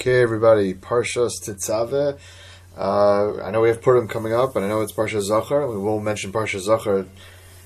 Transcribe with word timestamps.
Okay, 0.00 0.22
everybody, 0.22 0.72
Parshas 0.72 1.32
Tetzaveh. 1.44 2.18
Uh, 2.74 3.42
I 3.42 3.50
know 3.50 3.60
we 3.60 3.68
have 3.68 3.82
Purim 3.82 4.08
coming 4.08 4.32
up, 4.32 4.56
and 4.56 4.64
I 4.64 4.68
know 4.68 4.80
it's 4.80 4.94
Parsha 4.94 5.20
Zachar. 5.20 5.66
We 5.66 5.76
will 5.76 6.00
mention 6.00 6.32
Parsha 6.32 6.58
Zachar 6.58 7.04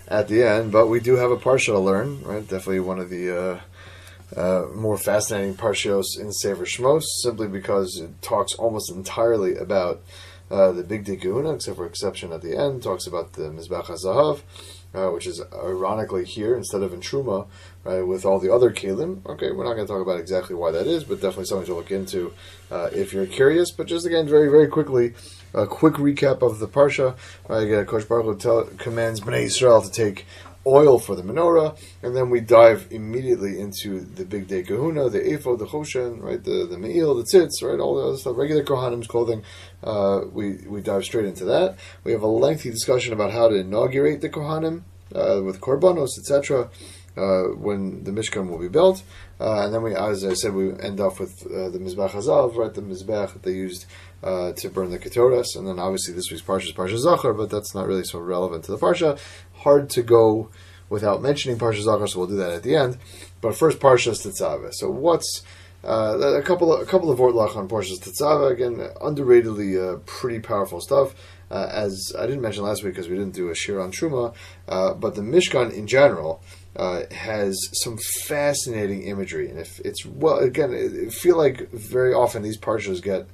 at 0.09 0.27
the 0.27 0.43
end, 0.43 0.73
but 0.73 0.89
we 0.89 0.99
do 0.99 1.15
have 1.15 1.31
a 1.31 1.37
Parsha 1.37 1.67
to 1.67 1.79
learn, 1.79 2.25
right? 2.25 2.41
Definitely 2.41 2.81
one 2.81 2.99
of 2.99 3.09
the 3.09 3.61
uh, 4.37 4.37
uh, 4.37 4.67
more 4.75 4.99
fascinating 4.99 5.55
Parshios 5.55 6.19
in 6.19 6.33
Sefer 6.33 6.65
Shmos, 6.65 7.05
simply 7.23 7.47
because 7.47 8.01
it 8.01 8.21
talks 8.21 8.55
almost 8.55 8.91
entirely 8.91 9.55
about 9.55 10.03
uh, 10.51 10.73
the 10.73 10.83
Bigdei 10.83 11.23
Kehuna, 11.23 11.55
except 11.55 11.77
for 11.77 11.87
exception 11.87 12.33
at 12.33 12.43
the 12.43 12.57
end, 12.57 12.83
talks 12.83 13.07
about 13.07 13.35
the 13.35 13.43
Mizbach 13.43 13.85
HaZahav, 13.85 14.41
uh, 14.95 15.09
which 15.09 15.27
is 15.27 15.43
ironically 15.53 16.25
here 16.25 16.57
instead 16.57 16.83
of 16.83 16.93
in 16.93 17.01
Truma, 17.01 17.47
right, 17.85 18.03
with 18.03 18.25
all 18.25 18.39
the 18.39 18.53
other 18.53 18.71
Kalim. 18.71 19.25
Okay, 19.27 19.51
we're 19.51 19.65
not 19.65 19.75
going 19.75 19.87
to 19.87 19.93
talk 19.93 20.03
about 20.03 20.21
exactly 20.21 20.55
why 20.55 20.71
that 20.71 20.87
is, 20.87 21.05
but 21.05 21.17
definitely 21.17 21.47
something 21.47 21.67
to 21.67 21.75
look 21.75 21.91
into 21.91 22.33
uh, 22.71 22.91
if 22.93 23.13
you're 23.13 23.27
curious. 23.27 23.71
But 23.71 23.87
just 23.87 24.07
again, 24.07 24.29
very, 24.29 24.49
very 24.49 24.69
quickly, 24.69 25.15
a 25.53 25.67
quick 25.67 25.95
recap 25.95 26.43
of 26.43 26.59
the 26.59 26.69
Parsha. 26.69 27.17
Right, 27.49 27.65
again, 27.65 27.87
Kosh 27.87 28.05
Baruch 28.05 28.39
tell, 28.39 28.65
commands 28.79 29.21
Bnei 29.21 29.45
Israel 29.45 29.83
to 29.83 29.91
take 29.91 30.27
oil 30.67 30.99
for 30.99 31.15
the 31.15 31.23
menorah, 31.23 31.77
and 32.03 32.17
then 32.17 32.31
we 32.31 32.41
dive 32.41 32.89
immediately 32.91 33.61
into 33.61 34.01
the 34.01 34.25
bigdei 34.25 34.67
kehuna, 34.67 35.11
the 35.11 35.33
ephod, 35.33 35.59
the 35.59 35.67
choshen, 35.67 36.23
right, 36.23 36.43
the 36.43 36.67
the 36.67 36.79
me'il, 36.79 37.15
the 37.15 37.23
tzitz, 37.23 37.63
right, 37.63 37.81
all 37.81 37.97
the 37.97 38.09
other 38.09 38.17
stuff, 38.17 38.37
regular 38.37 38.65
kohanim's 38.65 39.07
clothing. 39.07 39.43
Uh, 39.83 40.23
we 40.33 40.59
we 40.67 40.81
dive 40.81 41.05
straight 41.05 41.27
into 41.27 41.45
that. 41.45 41.77
We 42.03 42.13
have 42.13 42.23
a 42.23 42.27
lengthy 42.27 42.71
discussion 42.71 43.13
about 43.13 43.33
how 43.33 43.49
to 43.49 43.57
inaugurate 43.57 44.21
the 44.21 44.31
kohanim 44.31 44.83
uh, 45.15 45.43
with 45.43 45.61
korbanos, 45.61 46.19
etc. 46.19 46.71
Uh, 47.17 47.55
when 47.55 48.03
the 48.03 48.11
Mishkan 48.11 48.49
will 48.49 48.59
be 48.59 48.67
built, 48.67 49.05
uh, 49.39 49.65
and 49.65 49.73
then 49.73 49.83
we, 49.83 49.95
as 49.95 50.25
I 50.25 50.35
said, 50.35 50.53
we 50.53 50.73
end 50.81 50.99
off 50.99 51.21
with 51.21 51.47
uh, 51.47 51.69
the 51.69 51.79
Mizbech 51.79 52.11
Hazav, 52.11 52.57
right? 52.57 52.75
The 52.75 52.83
Mizbech 52.83 53.35
that 53.35 53.45
they 53.45 53.53
used 53.53 53.87
uh, 54.25 54.53
to 54.53 54.69
burn 54.69 54.91
the 54.91 54.99
Ketoras, 54.99 55.55
and 55.55 55.69
then 55.69 55.79
obviously 55.79 56.13
this 56.13 56.31
week's 56.31 56.43
Parsha 56.43 56.65
is 56.65 56.73
Parsha 56.73 56.99
Zachar, 56.99 57.33
but 57.33 57.51
that's 57.51 57.73
not 57.73 57.87
really 57.87 58.03
so 58.03 58.19
relevant 58.19 58.65
to 58.65 58.73
the 58.73 58.79
Parsha. 58.79 59.17
Hard 59.59 59.91
to 59.91 60.03
go 60.03 60.51
without 60.89 61.23
mentioning 61.23 61.59
Parsha 61.59 61.83
Zachar, 61.83 62.09
so 62.09 62.19
we'll 62.19 62.29
do 62.29 62.37
that 62.37 62.53
at 62.53 62.63
the 62.65 62.75
end. 62.75 62.99
But 63.41 63.57
first, 63.57 63.79
Parsha 63.79 64.11
Tetzaveh. 64.11 64.73
So 64.73 64.91
what's 64.91 65.43
uh, 65.85 66.19
a 66.19 66.43
couple 66.43 66.73
of 66.73 66.81
a 66.81 66.87
couple 66.87 67.11
of 67.11 67.19
vortlach 67.19 67.57
on 67.57 67.69
Parshas 67.69 68.01
Tetzaveh 68.01 68.53
again, 68.53 68.77
underratedly 69.03 69.77
uh, 69.77 69.99
pretty 70.07 70.41
powerful 70.41 70.81
stuff. 70.81 71.15
Uh, 71.51 71.69
as 71.71 72.13
I 72.19 72.27
didn't 72.27 72.41
mention 72.41 72.65
last 72.65 72.83
week 72.83 72.95
because 72.95 73.09
we 73.09 73.17
didn't 73.17 73.35
do 73.35 73.51
a 73.51 73.55
shir 73.55 73.81
on 73.81 73.93
Truma, 73.93 74.35
uh, 74.67 74.95
but 74.95 75.15
the 75.15 75.21
Mishkan 75.21 75.73
in 75.73 75.87
general 75.87 76.43
uh, 76.77 77.03
has 77.13 77.57
some 77.73 77.99
fascinating 78.27 79.03
imagery, 79.03 79.49
and 79.49 79.59
if 79.59 79.81
it's 79.81 80.05
well, 80.05 80.39
again, 80.39 80.75
I 80.75 81.11
feel 81.11 81.37
like 81.37 81.71
very 81.71 82.13
often 82.13 82.43
these 82.43 82.59
parshas 82.59 83.03
get 83.03 83.29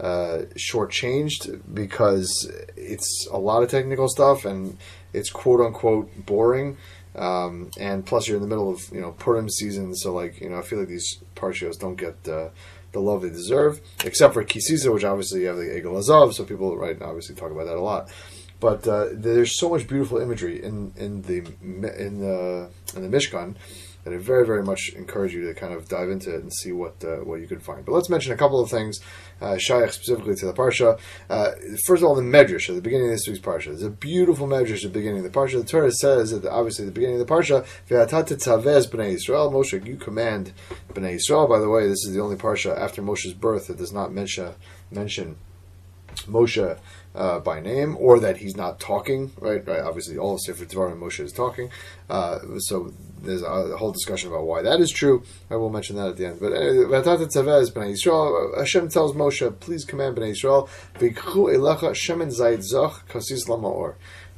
uh, 0.00 0.46
shortchanged 0.56 1.60
because 1.72 2.50
it's 2.76 3.28
a 3.30 3.38
lot 3.38 3.62
of 3.62 3.70
technical 3.70 4.08
stuff 4.08 4.44
and 4.44 4.78
it's 5.12 5.30
quote 5.30 5.60
unquote 5.60 6.26
boring. 6.26 6.76
Um, 7.14 7.70
and 7.78 8.06
plus, 8.06 8.28
you're 8.28 8.36
in 8.36 8.42
the 8.42 8.48
middle 8.48 8.72
of 8.72 8.80
you 8.92 9.00
know 9.00 9.12
Purim 9.12 9.48
season, 9.48 9.94
so 9.94 10.12
like 10.12 10.40
you 10.40 10.48
know, 10.48 10.58
I 10.58 10.62
feel 10.62 10.78
like 10.78 10.88
these 10.88 11.18
parshios 11.34 11.78
don't 11.78 11.96
get 11.96 12.16
uh, 12.28 12.48
the 12.92 13.00
love 13.00 13.22
they 13.22 13.30
deserve, 13.30 13.80
except 14.04 14.34
for 14.34 14.44
Ki 14.44 14.60
Sisa, 14.60 14.92
which 14.92 15.04
obviously 15.04 15.42
you 15.42 15.48
have 15.48 15.56
the 15.56 15.64
Egel 15.64 15.98
HaZahav, 15.98 16.34
so 16.34 16.44
people 16.44 16.76
right 16.76 17.00
obviously 17.02 17.34
talk 17.34 17.50
about 17.50 17.66
that 17.66 17.76
a 17.76 17.80
lot. 17.80 18.10
But 18.60 18.86
uh, 18.86 19.06
there's 19.12 19.58
so 19.58 19.70
much 19.70 19.88
beautiful 19.88 20.18
imagery 20.18 20.62
in 20.62 20.92
in 20.96 21.22
the 21.22 21.38
in 21.62 22.20
the 22.20 22.70
in 22.94 23.10
the 23.10 23.16
Mishkan 23.16 23.56
that 24.04 24.14
I 24.14 24.16
very 24.16 24.46
very 24.46 24.62
much 24.62 24.92
encourage 24.94 25.34
you 25.34 25.46
to 25.46 25.54
kind 25.54 25.72
of 25.74 25.88
dive 25.88 26.08
into 26.10 26.34
it 26.34 26.42
and 26.42 26.52
see 26.52 26.72
what 26.72 27.02
uh, 27.04 27.16
what 27.16 27.40
you 27.40 27.46
can 27.46 27.60
find. 27.60 27.84
But 27.84 27.92
let's 27.92 28.08
mention 28.08 28.32
a 28.32 28.36
couple 28.36 28.60
of 28.60 28.70
things, 28.70 29.00
uh, 29.40 29.58
Shaykh 29.58 29.92
specifically 29.92 30.34
to 30.36 30.46
the 30.46 30.52
parsha. 30.52 30.98
Uh, 31.28 31.52
first 31.86 32.02
of 32.02 32.08
all, 32.08 32.14
the 32.14 32.22
Medrash 32.22 32.68
at 32.68 32.74
the 32.74 32.82
beginning 32.82 33.06
of 33.06 33.12
this 33.12 33.26
week's 33.26 33.40
parsha. 33.40 33.66
There's 33.66 33.82
a 33.82 33.90
beautiful 33.90 34.46
Medrash 34.46 34.84
at 34.84 34.92
the 34.92 34.98
beginning 34.98 35.24
of 35.24 35.32
the 35.32 35.38
parsha. 35.38 35.60
The 35.60 35.68
Torah 35.68 35.92
says 35.92 36.30
that 36.30 36.46
obviously 36.46 36.84
at 36.84 36.94
the 36.94 36.98
beginning 36.98 37.20
of 37.20 37.26
the 37.26 37.32
parsha, 37.32 37.66
"Ve'atat 37.88 38.28
b'nei 38.90 39.12
Israel." 39.12 39.52
Moshe, 39.52 39.86
you 39.86 39.96
command 39.96 40.52
b'nei 40.94 41.14
Israel. 41.14 41.46
By 41.46 41.58
the 41.58 41.68
way, 41.68 41.86
this 41.86 42.04
is 42.04 42.14
the 42.14 42.20
only 42.20 42.36
parsha 42.36 42.76
after 42.78 43.02
Moshe's 43.02 43.34
birth 43.34 43.66
that 43.66 43.78
does 43.78 43.92
not 43.92 44.12
mention 44.12 44.54
mention 44.90 45.36
Moshe 46.26 46.78
uh, 47.14 47.40
by 47.40 47.60
name, 47.60 47.96
or 47.98 48.20
that 48.20 48.36
he's 48.38 48.56
not 48.56 48.78
talking. 48.78 49.32
Right, 49.38 49.66
right. 49.66 49.80
Obviously, 49.80 50.16
all 50.16 50.34
of 50.34 50.40
Sefer 50.40 50.64
Devarim 50.64 50.98
Moshe 50.98 51.20
is 51.20 51.32
talking. 51.32 51.70
Uh, 52.08 52.38
so 52.58 52.92
there's 53.22 53.42
a 53.42 53.76
whole 53.76 53.92
discussion 53.92 54.30
about 54.30 54.44
why 54.46 54.62
that 54.62 54.80
is 54.80 54.90
true. 54.90 55.22
I 55.50 55.56
will 55.56 55.70
mention 55.70 55.96
that 55.96 56.08
at 56.08 56.16
the 56.16 56.26
end. 56.26 56.40
But 56.40 56.52
uh, 56.52 57.88
Israel. 57.88 58.52
Hashem 58.56 58.88
tells 58.88 59.14
Moshe, 59.14 59.60
"Please 59.60 59.84
command 59.84 60.16
Bnei 60.16 60.30
Israel, 60.30 60.68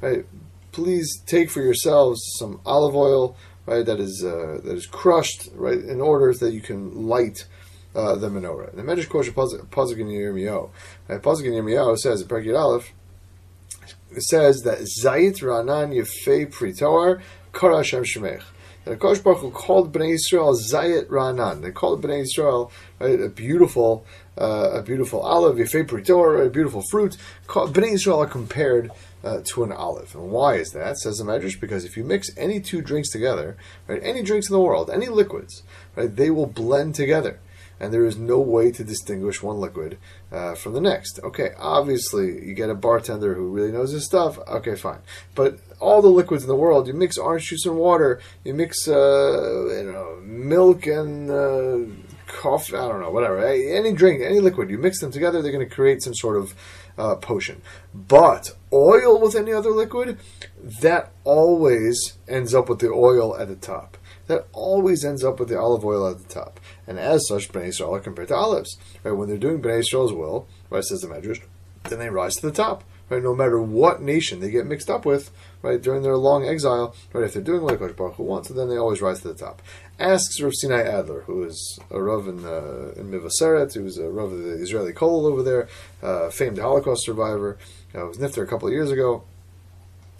Right, 0.01 0.25
please 0.71 1.21
take 1.25 1.49
for 1.49 1.61
yourselves 1.61 2.21
some 2.37 2.59
olive 2.65 2.95
oil, 2.95 3.37
right? 3.65 3.85
That 3.85 3.99
is 3.99 4.23
uh, 4.25 4.59
that 4.63 4.75
is 4.75 4.87
crushed, 4.87 5.49
right, 5.55 5.77
in 5.77 6.01
order 6.01 6.33
that 6.33 6.51
you 6.53 6.61
can 6.61 7.07
light 7.07 7.45
uh, 7.95 8.15
the 8.15 8.29
menorah. 8.29 8.75
The 8.75 8.81
Medrash 8.81 9.09
Kosher 9.09 9.31
Pasuk 9.31 9.99
in 9.99 10.07
Yirmiyahu. 10.07 10.69
Pasuk 11.09 11.99
says 11.99 12.21
in 12.21 12.27
Perkid 12.27 12.59
Aleph, 12.59 12.93
it 14.11 14.23
says 14.23 14.61
that 14.61 14.79
Zayit 14.79 15.39
Ranan 15.41 15.93
Yefei 15.93 16.51
Pritoar 16.51 17.21
Kara 17.51 17.77
Hashem 17.77 18.03
Shemech. 18.03 18.43
That 18.85 18.99
Kosh 18.99 19.19
Baruch 19.19 19.39
Hu 19.39 19.51
called 19.51 19.93
Bnei 19.93 20.13
Israel 20.13 20.53
Zayit 20.53 21.07
Ranan. 21.07 21.61
They 21.61 21.71
called 21.71 22.03
Bnei 22.03 22.21
Israel 22.21 22.71
right, 22.99 23.19
a 23.19 23.29
beautiful, 23.29 24.05
uh, 24.37 24.71
a 24.73 24.83
beautiful 24.83 25.21
olive, 25.21 25.55
Yefei 25.55 25.87
Pritoar, 25.87 26.45
a 26.45 26.49
beautiful 26.49 26.83
fruit. 26.91 27.17
Bnei 27.47 27.93
Israel 27.93 28.19
are 28.19 28.27
compared 28.27 28.91
uh, 29.23 29.39
to 29.45 29.63
an 29.63 29.71
olive. 29.71 30.13
And 30.15 30.31
why 30.31 30.55
is 30.55 30.71
that? 30.71 30.97
Says 30.97 31.17
the 31.17 31.23
Medrash, 31.23 31.59
because 31.59 31.85
if 31.85 31.95
you 31.95 32.03
mix 32.03 32.29
any 32.37 32.59
two 32.59 32.81
drinks 32.81 33.09
together, 33.09 33.55
right, 33.87 34.01
any 34.03 34.21
drinks 34.21 34.49
in 34.49 34.53
the 34.53 34.59
world, 34.59 34.89
any 34.89 35.07
liquids, 35.07 35.63
right, 35.95 36.13
they 36.13 36.29
will 36.29 36.47
blend 36.47 36.93
together 36.95 37.39
and 37.83 37.93
there 37.93 38.05
is 38.05 38.17
no 38.17 38.39
way 38.39 38.71
to 38.71 38.81
distinguish 38.81 39.43
one 39.43 39.57
liquid 39.57 39.97
uh, 40.31 40.55
from 40.55 40.71
the 40.73 40.79
next. 40.79 41.19
Okay, 41.21 41.49
obviously, 41.57 42.47
you 42.47 42.53
get 42.53 42.69
a 42.69 42.75
bartender 42.75 43.33
who 43.33 43.49
really 43.49 43.73
knows 43.73 43.91
his 43.91 44.05
stuff. 44.05 44.39
Okay, 44.47 44.75
fine. 44.75 44.99
But 45.35 45.59
all 45.81 46.01
the 46.01 46.07
liquids 46.07 46.43
in 46.43 46.47
the 46.47 46.55
world, 46.55 46.87
you 46.87 46.93
mix 46.93 47.17
orange 47.17 47.49
juice 47.49 47.65
and 47.65 47.75
water, 47.75 48.21
you 48.45 48.53
mix 48.53 48.87
uh, 48.87 49.65
you 49.77 49.91
know 49.91 50.21
milk 50.23 50.87
and 50.87 51.29
uh, 51.29 51.93
coffee. 52.25 52.77
I 52.77 52.87
don't 52.87 53.01
know, 53.01 53.11
whatever. 53.11 53.45
Any 53.45 53.91
drink, 53.91 54.21
any 54.21 54.39
liquid, 54.39 54.69
you 54.69 54.77
mix 54.77 55.01
them 55.01 55.11
together, 55.11 55.41
they're 55.41 55.51
going 55.51 55.67
to 55.67 55.75
create 55.75 56.01
some 56.01 56.15
sort 56.15 56.37
of 56.37 56.55
uh, 56.97 57.15
potion. 57.15 57.61
But 57.93 58.55
oil 58.71 59.19
with 59.19 59.35
any 59.35 59.51
other 59.51 59.71
liquid, 59.71 60.19
that 60.81 61.11
always 61.25 62.17
ends 62.29 62.55
up 62.55 62.69
with 62.69 62.79
the 62.79 62.91
oil 62.91 63.35
at 63.35 63.49
the 63.49 63.57
top 63.57 63.97
that 64.33 64.47
always 64.51 65.05
ends 65.05 65.23
up 65.23 65.39
with 65.39 65.49
the 65.49 65.59
olive 65.59 65.85
oil 65.85 66.09
at 66.09 66.17
the 66.17 66.33
top. 66.33 66.59
And 66.87 66.99
as 66.99 67.27
such, 67.27 67.51
Bnei 67.51 67.67
Israel 67.67 67.95
are 67.95 67.99
compared 67.99 68.29
to 68.29 68.35
olives. 68.35 68.77
Right? 69.03 69.11
When 69.11 69.29
they're 69.29 69.37
doing 69.37 69.61
Bnei 69.61 69.79
Israel's 69.79 70.13
will, 70.13 70.47
right, 70.69 70.83
says 70.83 71.01
the 71.01 71.07
Medrash, 71.07 71.41
then 71.89 71.99
they 71.99 72.09
rise 72.09 72.35
to 72.37 72.47
the 72.47 72.51
top. 72.51 72.83
Right? 73.09 73.21
No 73.21 73.35
matter 73.35 73.61
what 73.61 74.01
nation 74.01 74.39
they 74.39 74.49
get 74.49 74.65
mixed 74.65 74.89
up 74.89 75.05
with, 75.05 75.31
right, 75.61 75.81
during 75.81 76.01
their 76.01 76.17
long 76.17 76.47
exile, 76.47 76.95
right, 77.11 77.25
if 77.25 77.33
they're 77.33 77.43
doing 77.43 77.61
what 77.61 77.77
Kosh 77.77 77.91
Baruch 77.91 78.15
Hu 78.15 78.23
wants, 78.23 78.49
then 78.49 78.69
they 78.69 78.77
always 78.77 79.01
rise 79.01 79.21
to 79.21 79.27
the 79.27 79.33
top. 79.35 79.61
Asks 79.99 80.41
Rav 80.41 80.53
Sinai 80.55 80.81
Adler, 80.81 81.21
who 81.21 81.43
is 81.43 81.79
a 81.91 82.01
Rav 82.01 82.27
in, 82.27 82.45
uh, 82.45 82.93
in 82.95 83.11
Mevaseret, 83.11 83.73
who's 83.73 83.97
a 83.97 84.09
Rav 84.09 84.31
of 84.31 84.39
the 84.39 84.53
Israeli 84.53 84.93
Kol 84.93 85.27
over 85.27 85.43
there, 85.43 85.67
uh, 86.01 86.29
famed 86.29 86.57
Holocaust 86.57 87.05
survivor, 87.05 87.57
uh, 87.93 88.05
was 88.07 88.17
nifter 88.17 88.41
a 88.41 88.47
couple 88.47 88.67
of 88.67 88.73
years 88.73 88.89
ago. 88.89 89.23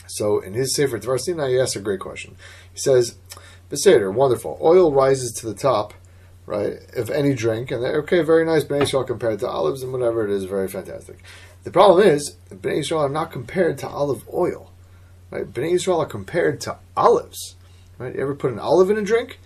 So 0.07 0.39
in 0.39 0.53
his 0.53 0.75
Sefer 0.75 0.99
Dvar 0.99 1.19
Sinai, 1.19 1.49
he 1.49 1.59
asks 1.59 1.75
a 1.75 1.79
great 1.79 1.99
question. 1.99 2.35
He 2.71 2.79
says, 2.79 3.17
Beseder, 3.69 4.13
wonderful. 4.13 4.59
Oil 4.61 4.91
rises 4.91 5.31
to 5.33 5.47
the 5.47 5.53
top, 5.53 5.93
right, 6.45 6.77
of 6.95 7.09
any 7.09 7.33
drink, 7.33 7.71
and 7.71 7.83
they're, 7.83 7.97
okay, 7.99 8.21
very 8.21 8.45
nice 8.45 8.63
Bnei 8.63 8.83
Israel 8.83 9.03
compared 9.03 9.39
to 9.39 9.47
olives 9.47 9.83
and 9.83 9.91
whatever 9.91 10.25
it 10.25 10.31
is, 10.31 10.45
very 10.45 10.67
fantastic. 10.67 11.23
The 11.63 11.71
problem 11.71 12.07
is, 12.07 12.35
Bnei 12.49 12.79
Israel 12.79 13.01
are 13.01 13.09
not 13.09 13.31
compared 13.31 13.77
to 13.79 13.87
olive 13.87 14.27
oil, 14.33 14.71
right? 15.31 15.51
Bnei 15.51 15.73
Israel 15.73 16.01
are 16.01 16.05
compared 16.05 16.61
to 16.61 16.77
olives, 16.95 17.55
right? 17.97 18.13
You 18.13 18.21
ever 18.21 18.35
put 18.35 18.51
an 18.51 18.59
olive 18.59 18.89
in 18.89 18.97
a 18.97 19.03
drink? 19.03 19.39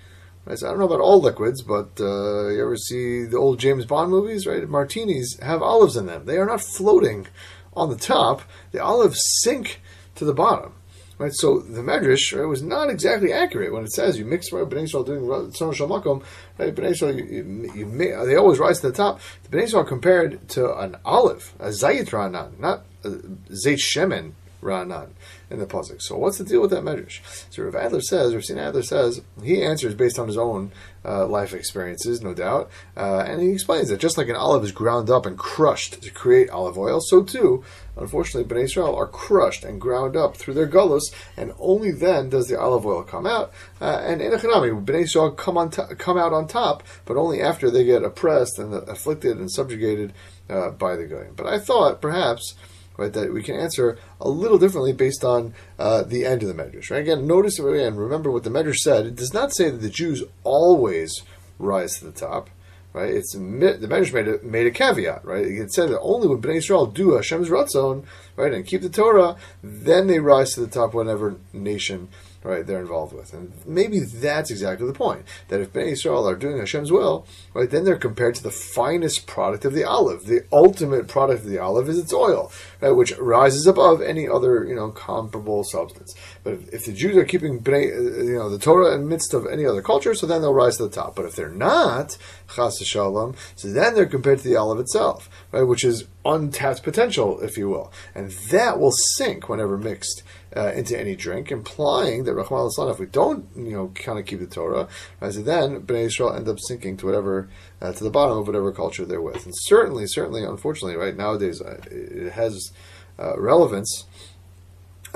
Right, 0.45 0.57
so 0.57 0.67
I 0.67 0.69
don't 0.69 0.79
know 0.79 0.85
about 0.85 1.01
all 1.01 1.19
liquids, 1.19 1.61
but 1.61 1.99
uh, 1.99 2.47
you 2.47 2.61
ever 2.61 2.77
see 2.77 3.25
the 3.25 3.35
old 3.35 3.59
James 3.59 3.85
Bond 3.85 4.09
movies, 4.09 4.47
right? 4.47 4.65
Martinis 4.65 5.37
have 5.41 5.61
olives 5.61 5.97
in 5.97 6.05
them. 6.05 6.23
They 6.23 6.37
are 6.37 6.45
not 6.45 6.61
floating 6.61 7.27
on 7.73 7.89
the 7.89 7.97
top. 7.97 8.43
The 8.71 8.81
olives 8.81 9.21
sink 9.41 9.81
to 10.15 10.23
the 10.23 10.33
bottom. 10.33 10.76
Right, 11.19 11.33
so 11.33 11.59
the 11.59 11.81
Medrash 11.81 12.37
right, 12.37 12.45
was 12.45 12.61
not 12.61 12.91
exactly 12.91 13.33
accurate 13.33 13.73
when 13.73 13.83
it 13.83 13.91
says 13.91 14.19
you 14.19 14.25
mix 14.25 14.51
right, 14.51 14.63
Bnei 14.63 14.83
Israel 14.83 15.03
doing 15.03 15.21
Tzon 15.21 15.73
Shamakom, 15.73 16.23
right? 16.59 16.75
Bnei 16.75 16.91
Israel, 16.91 17.15
you, 17.17 17.25
you, 17.25 17.71
you, 17.73 18.25
they 18.25 18.35
always 18.35 18.59
rise 18.59 18.81
to 18.81 18.91
the 18.91 18.93
top. 18.93 19.19
The 19.43 19.57
Bnei 19.57 19.63
Israel 19.63 19.83
compared 19.83 20.47
to 20.49 20.77
an 20.77 20.97
olive, 21.03 21.55
a 21.59 21.69
Zayit 21.69 22.09
Ranan, 22.09 22.59
not 22.59 22.85
a 23.03 23.09
Zayt 23.09 23.79
Shemen, 23.79 24.33
Ra'anan 24.61 25.09
in 25.49 25.59
the 25.59 25.65
pasuk. 25.65 26.01
So 26.01 26.17
what's 26.17 26.37
the 26.37 26.43
deal 26.43 26.61
with 26.61 26.71
that 26.71 26.83
medrash? 26.83 27.21
So 27.49 27.63
Rav 27.63 27.75
Adler 27.75 28.01
says, 28.01 28.33
Rav 28.33 28.43
Sin 28.43 28.57
Adler 28.57 28.83
says, 28.83 29.21
he 29.43 29.63
answers 29.63 29.93
based 29.93 30.19
on 30.19 30.27
his 30.27 30.37
own 30.37 30.71
uh, 31.05 31.25
life 31.25 31.53
experiences, 31.53 32.21
no 32.21 32.33
doubt, 32.33 32.69
uh, 32.97 33.19
and 33.19 33.41
he 33.41 33.49
explains 33.49 33.89
that 33.89 33.99
just 33.99 34.17
like 34.17 34.27
an 34.27 34.35
olive 34.35 34.63
is 34.63 34.71
ground 34.71 35.09
up 35.09 35.25
and 35.25 35.37
crushed 35.37 36.01
to 36.01 36.09
create 36.11 36.49
olive 36.49 36.77
oil, 36.77 36.99
so 36.99 37.23
too, 37.23 37.63
unfortunately, 37.95 38.43
Bnei 38.43 38.63
Israel 38.63 38.95
are 38.95 39.07
crushed 39.07 39.63
and 39.63 39.79
ground 39.79 40.17
up 40.17 40.35
through 40.35 40.53
their 40.53 40.67
gullus, 40.67 41.13
and 41.37 41.53
only 41.59 41.91
then 41.91 42.29
does 42.29 42.47
the 42.47 42.59
olive 42.59 42.85
oil 42.85 43.03
come 43.03 43.25
out. 43.25 43.53
Uh, 43.79 44.01
and 44.03 44.21
in 44.21 44.31
Echanami, 44.31 44.83
Bnei 44.83 45.03
Israel 45.03 45.31
come 45.31 45.57
on 45.57 45.69
to- 45.71 45.95
come 45.95 46.17
out 46.17 46.33
on 46.33 46.47
top, 46.47 46.83
but 47.05 47.15
only 47.15 47.41
after 47.41 47.71
they 47.71 47.85
get 47.85 48.03
oppressed 48.03 48.59
and 48.59 48.73
afflicted 48.73 49.37
and 49.37 49.49
subjugated 49.49 50.13
uh, 50.49 50.71
by 50.71 50.95
the 50.95 51.05
Goyim. 51.05 51.33
But 51.35 51.47
I 51.47 51.59
thought 51.59 52.01
perhaps 52.01 52.55
right? 52.97 53.13
That 53.13 53.33
we 53.33 53.43
can 53.43 53.55
answer 53.55 53.97
a 54.19 54.29
little 54.29 54.57
differently 54.57 54.93
based 54.93 55.23
on 55.23 55.53
uh, 55.79 56.03
the 56.03 56.25
end 56.25 56.43
of 56.43 56.49
the 56.49 56.53
Medrash. 56.53 56.91
Right? 56.91 57.01
Again, 57.01 57.27
notice 57.27 57.59
again, 57.59 57.95
remember 57.95 58.31
what 58.31 58.43
the 58.43 58.49
Medrash 58.49 58.77
said. 58.77 59.05
It 59.05 59.15
does 59.15 59.33
not 59.33 59.55
say 59.55 59.69
that 59.69 59.81
the 59.81 59.89
Jews 59.89 60.23
always 60.43 61.21
rise 61.59 61.99
to 61.99 62.05
the 62.05 62.11
top. 62.11 62.49
Right? 62.93 63.13
It's 63.13 63.33
the 63.33 63.39
Medrash 63.39 64.13
made 64.13 64.27
a, 64.27 64.43
made 64.43 64.67
a 64.67 64.71
caveat. 64.71 65.23
Right? 65.23 65.45
It 65.45 65.71
said 65.71 65.89
that 65.89 65.99
only 65.99 66.27
when 66.27 66.41
Bnei 66.41 66.57
Israel 66.57 66.87
do 66.87 67.11
Hashem's 67.11 67.49
ratzon, 67.49 68.05
right, 68.35 68.53
and 68.53 68.65
keep 68.65 68.81
the 68.81 68.89
Torah, 68.89 69.35
then 69.61 70.07
they 70.07 70.19
rise 70.19 70.53
to 70.53 70.61
the 70.61 70.67
top. 70.67 70.93
Whatever 70.93 71.35
nation 71.53 72.09
right, 72.43 72.65
they're 72.65 72.81
involved 72.81 73.13
with. 73.13 73.33
And 73.33 73.51
maybe 73.65 73.99
that's 73.99 74.51
exactly 74.51 74.87
the 74.87 74.93
point. 74.93 75.25
That 75.49 75.61
if 75.61 75.73
Bnei 75.73 75.91
Israel 75.91 76.27
are 76.27 76.35
doing 76.35 76.57
Hashem's 76.57 76.91
will, 76.91 77.25
right, 77.53 77.69
then 77.69 77.83
they're 77.83 77.97
compared 77.97 78.35
to 78.35 78.43
the 78.43 78.51
finest 78.51 79.27
product 79.27 79.65
of 79.65 79.73
the 79.73 79.83
olive. 79.83 80.25
The 80.25 80.45
ultimate 80.51 81.07
product 81.07 81.43
of 81.43 81.49
the 81.49 81.59
olive 81.59 81.89
is 81.89 81.97
its 81.97 82.13
oil, 82.13 82.51
right, 82.81 82.91
which 82.91 83.17
rises 83.17 83.67
above 83.67 84.01
any 84.01 84.27
other, 84.27 84.63
you 84.63 84.75
know, 84.75 84.89
comparable 84.91 85.63
substance. 85.63 86.15
But 86.43 86.53
if, 86.53 86.73
if 86.73 86.85
the 86.85 86.93
Jews 86.93 87.17
are 87.17 87.25
keeping 87.25 87.59
Bnei, 87.59 87.91
uh, 87.91 88.23
you 88.23 88.35
know, 88.35 88.49
the 88.49 88.59
Torah 88.59 88.93
in 88.93 89.01
the 89.01 89.07
midst 89.07 89.33
of 89.33 89.47
any 89.47 89.65
other 89.65 89.81
culture, 89.81 90.13
so 90.13 90.27
then 90.27 90.41
they'll 90.41 90.53
rise 90.53 90.77
to 90.77 90.83
the 90.83 90.89
top. 90.89 91.15
But 91.15 91.25
if 91.25 91.35
they're 91.35 91.49
not, 91.49 92.17
chas 92.53 92.79
shalom, 92.79 93.35
so 93.55 93.71
then 93.71 93.95
they're 93.95 94.05
compared 94.05 94.39
to 94.39 94.47
the 94.47 94.55
olive 94.55 94.79
itself, 94.79 95.29
right, 95.51 95.63
which 95.63 95.83
is 95.83 96.05
untapped 96.25 96.83
potential, 96.83 97.39
if 97.41 97.57
you 97.57 97.69
will. 97.69 97.91
And 98.13 98.31
that 98.51 98.79
will 98.79 98.91
sink 98.91 99.49
whenever 99.49 99.77
mixed 99.77 100.23
uh, 100.55 100.71
into 100.73 100.97
any 100.97 101.15
drink, 101.15 101.51
implying 101.51 102.23
that 102.23 102.33
Rahman 102.33 102.69
al 102.77 102.89
if 102.89 102.99
we 102.99 103.05
don't, 103.05 103.47
you 103.55 103.71
know, 103.71 103.91
kind 103.95 104.19
of 104.19 104.25
keep 104.25 104.39
the 104.39 104.47
Torah, 104.47 104.87
as 105.21 105.43
then 105.43 105.81
Bnei 105.81 106.05
Israel 106.05 106.33
end 106.33 106.47
up 106.47 106.59
sinking 106.59 106.97
to 106.97 107.05
whatever, 107.05 107.49
uh, 107.81 107.93
to 107.93 108.03
the 108.03 108.09
bottom 108.09 108.37
of 108.37 108.47
whatever 108.47 108.71
culture 108.71 109.05
they're 109.05 109.21
with. 109.21 109.45
And 109.45 109.53
certainly, 109.55 110.05
certainly, 110.07 110.43
unfortunately, 110.43 110.95
right 110.95 111.15
nowadays, 111.15 111.61
uh, 111.61 111.79
it 111.91 112.31
has 112.33 112.71
uh, 113.19 113.39
relevance. 113.39 114.05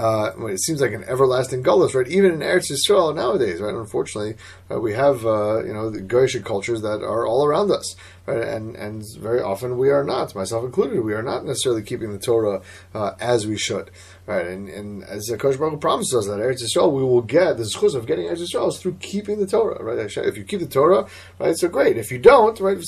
Uh, 0.02 0.48
it 0.48 0.60
seems 0.60 0.82
like 0.82 0.94
an 0.94 1.04
everlasting 1.04 1.62
gullus, 1.62 1.94
right? 1.94 2.08
Even 2.08 2.32
in 2.32 2.40
Eretz 2.40 2.72
Yisrael 2.72 3.16
nowadays, 3.16 3.62
right? 3.62 3.76
Unfortunately, 3.76 4.36
uh, 4.72 4.80
we 4.80 4.94
have 4.94 5.24
uh, 5.28 5.64
you 5.64 5.74
know 5.74 5.92
the 5.92 6.02
Goyish 6.02 6.44
cultures 6.44 6.82
that 6.82 7.04
are 7.04 7.28
all 7.28 7.46
around 7.46 7.70
us, 7.70 7.96
right? 8.26 8.42
And 8.42 8.76
and 8.76 9.04
very 9.20 9.42
often 9.42 9.78
we 9.78 9.92
are 9.92 10.04
not, 10.04 10.34
myself 10.34 10.66
included, 10.66 11.02
we 11.02 11.14
are 11.14 11.22
not 11.22 11.46
necessarily 11.46 11.84
keeping 11.84 12.12
the 12.12 12.18
Torah 12.18 12.64
uh, 12.96 13.12
as 13.20 13.46
we 13.46 13.58
should. 13.58 13.92
Right, 14.26 14.48
and, 14.48 14.68
and 14.70 15.04
as 15.04 15.26
the 15.26 15.38
Kosh 15.38 15.58
Baruch 15.58 15.82
promises 15.82 16.16
us 16.16 16.26
that 16.28 16.40
Eretz 16.40 16.64
Yisrael, 16.64 16.92
we 16.92 17.04
will 17.04 17.22
get 17.22 17.58
the 17.58 17.64
zchus 17.64 17.96
of 17.96 18.08
getting 18.08 18.26
Eretz 18.26 18.40
Yisrael 18.40 18.70
is 18.70 18.80
through 18.80 18.98
keeping 19.00 19.40
the 19.40 19.48
Torah. 19.48 19.84
Right, 19.84 20.00
if 20.00 20.38
you 20.38 20.44
keep 20.44 20.62
the 20.62 20.68
Torah, 20.68 21.06
right, 21.38 21.56
so 21.56 21.68
great. 21.68 21.98
If 21.98 22.12
you 22.12 22.18
don't, 22.18 22.60
right, 22.60 22.78
if 22.78 22.84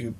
you 0.00 0.14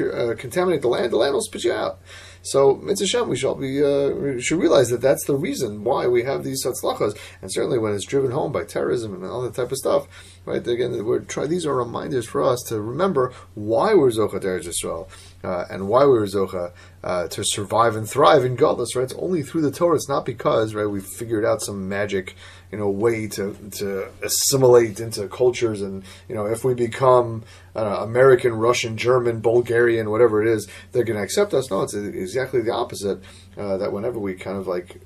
uh, 0.00 0.34
contaminate 0.36 0.82
the 0.82 0.88
land, 0.88 1.12
the 1.12 1.16
land 1.16 1.34
will 1.34 1.40
spit 1.40 1.64
you 1.64 1.72
out. 1.72 1.98
So, 2.44 2.76
mitzvah 2.76 3.24
we 3.24 3.36
shall 3.36 3.54
be 3.54 3.82
uh, 3.82 4.38
should 4.38 4.60
realize 4.60 4.90
that 4.90 5.00
that's 5.00 5.24
the 5.24 5.34
reason 5.34 5.82
why 5.82 6.06
we 6.06 6.24
have 6.24 6.44
these 6.44 6.62
satzlachas, 6.64 7.16
and 7.40 7.50
certainly 7.50 7.78
when 7.78 7.94
it's 7.94 8.04
driven 8.04 8.32
home 8.32 8.52
by 8.52 8.64
terrorism 8.64 9.14
and 9.14 9.24
all 9.24 9.40
that 9.42 9.54
type 9.54 9.72
of 9.72 9.78
stuff, 9.78 10.06
right? 10.46 10.66
Again, 10.66 11.04
we're 11.04 11.20
try, 11.20 11.46
these 11.46 11.66
are 11.66 11.74
reminders 11.74 12.26
for 12.26 12.42
us 12.42 12.62
to 12.68 12.80
remember 12.80 13.32
why 13.54 13.94
we're 13.94 14.10
zocha 14.10 14.40
Eretz 14.40 14.66
Yisrael 14.66 15.08
uh, 15.42 15.64
and 15.70 15.88
why 15.88 16.04
we're 16.04 16.26
zocha 16.26 16.72
uh, 17.02 17.28
to 17.28 17.44
survive 17.44 17.96
and 17.96 18.08
thrive 18.08 18.44
in 18.44 18.56
Godless, 18.56 18.94
right? 18.96 19.04
It's 19.04 19.14
only 19.14 19.42
through 19.42 19.62
the 19.62 19.70
Torah. 19.70 19.96
It's 19.96 20.08
not 20.08 20.24
because, 20.24 20.74
right, 20.74 20.86
we've 20.86 21.06
figured 21.06 21.44
out 21.44 21.62
some 21.62 21.88
magic, 21.88 22.34
you 22.70 22.78
know, 22.78 22.88
way 22.88 23.26
to 23.28 23.54
to 23.72 24.08
assimilate 24.22 25.00
into 25.00 25.28
cultures, 25.28 25.82
and 25.82 26.02
you 26.28 26.34
know, 26.34 26.46
if 26.46 26.64
we 26.64 26.74
become 26.74 27.44
uh, 27.76 28.00
American, 28.02 28.54
Russian, 28.54 28.96
German, 28.96 29.40
Bulgarian, 29.40 30.10
whatever 30.10 30.42
it 30.42 30.48
is, 30.48 30.68
they're 30.92 31.04
going 31.04 31.18
to 31.18 31.22
accept 31.22 31.54
us. 31.54 31.70
No, 31.70 31.82
it's 31.82 31.94
exactly 31.94 32.62
the 32.62 32.72
opposite. 32.72 33.22
Uh, 33.56 33.76
that 33.76 33.92
whenever 33.92 34.18
we 34.18 34.34
kind 34.34 34.56
of 34.56 34.66
like 34.66 35.00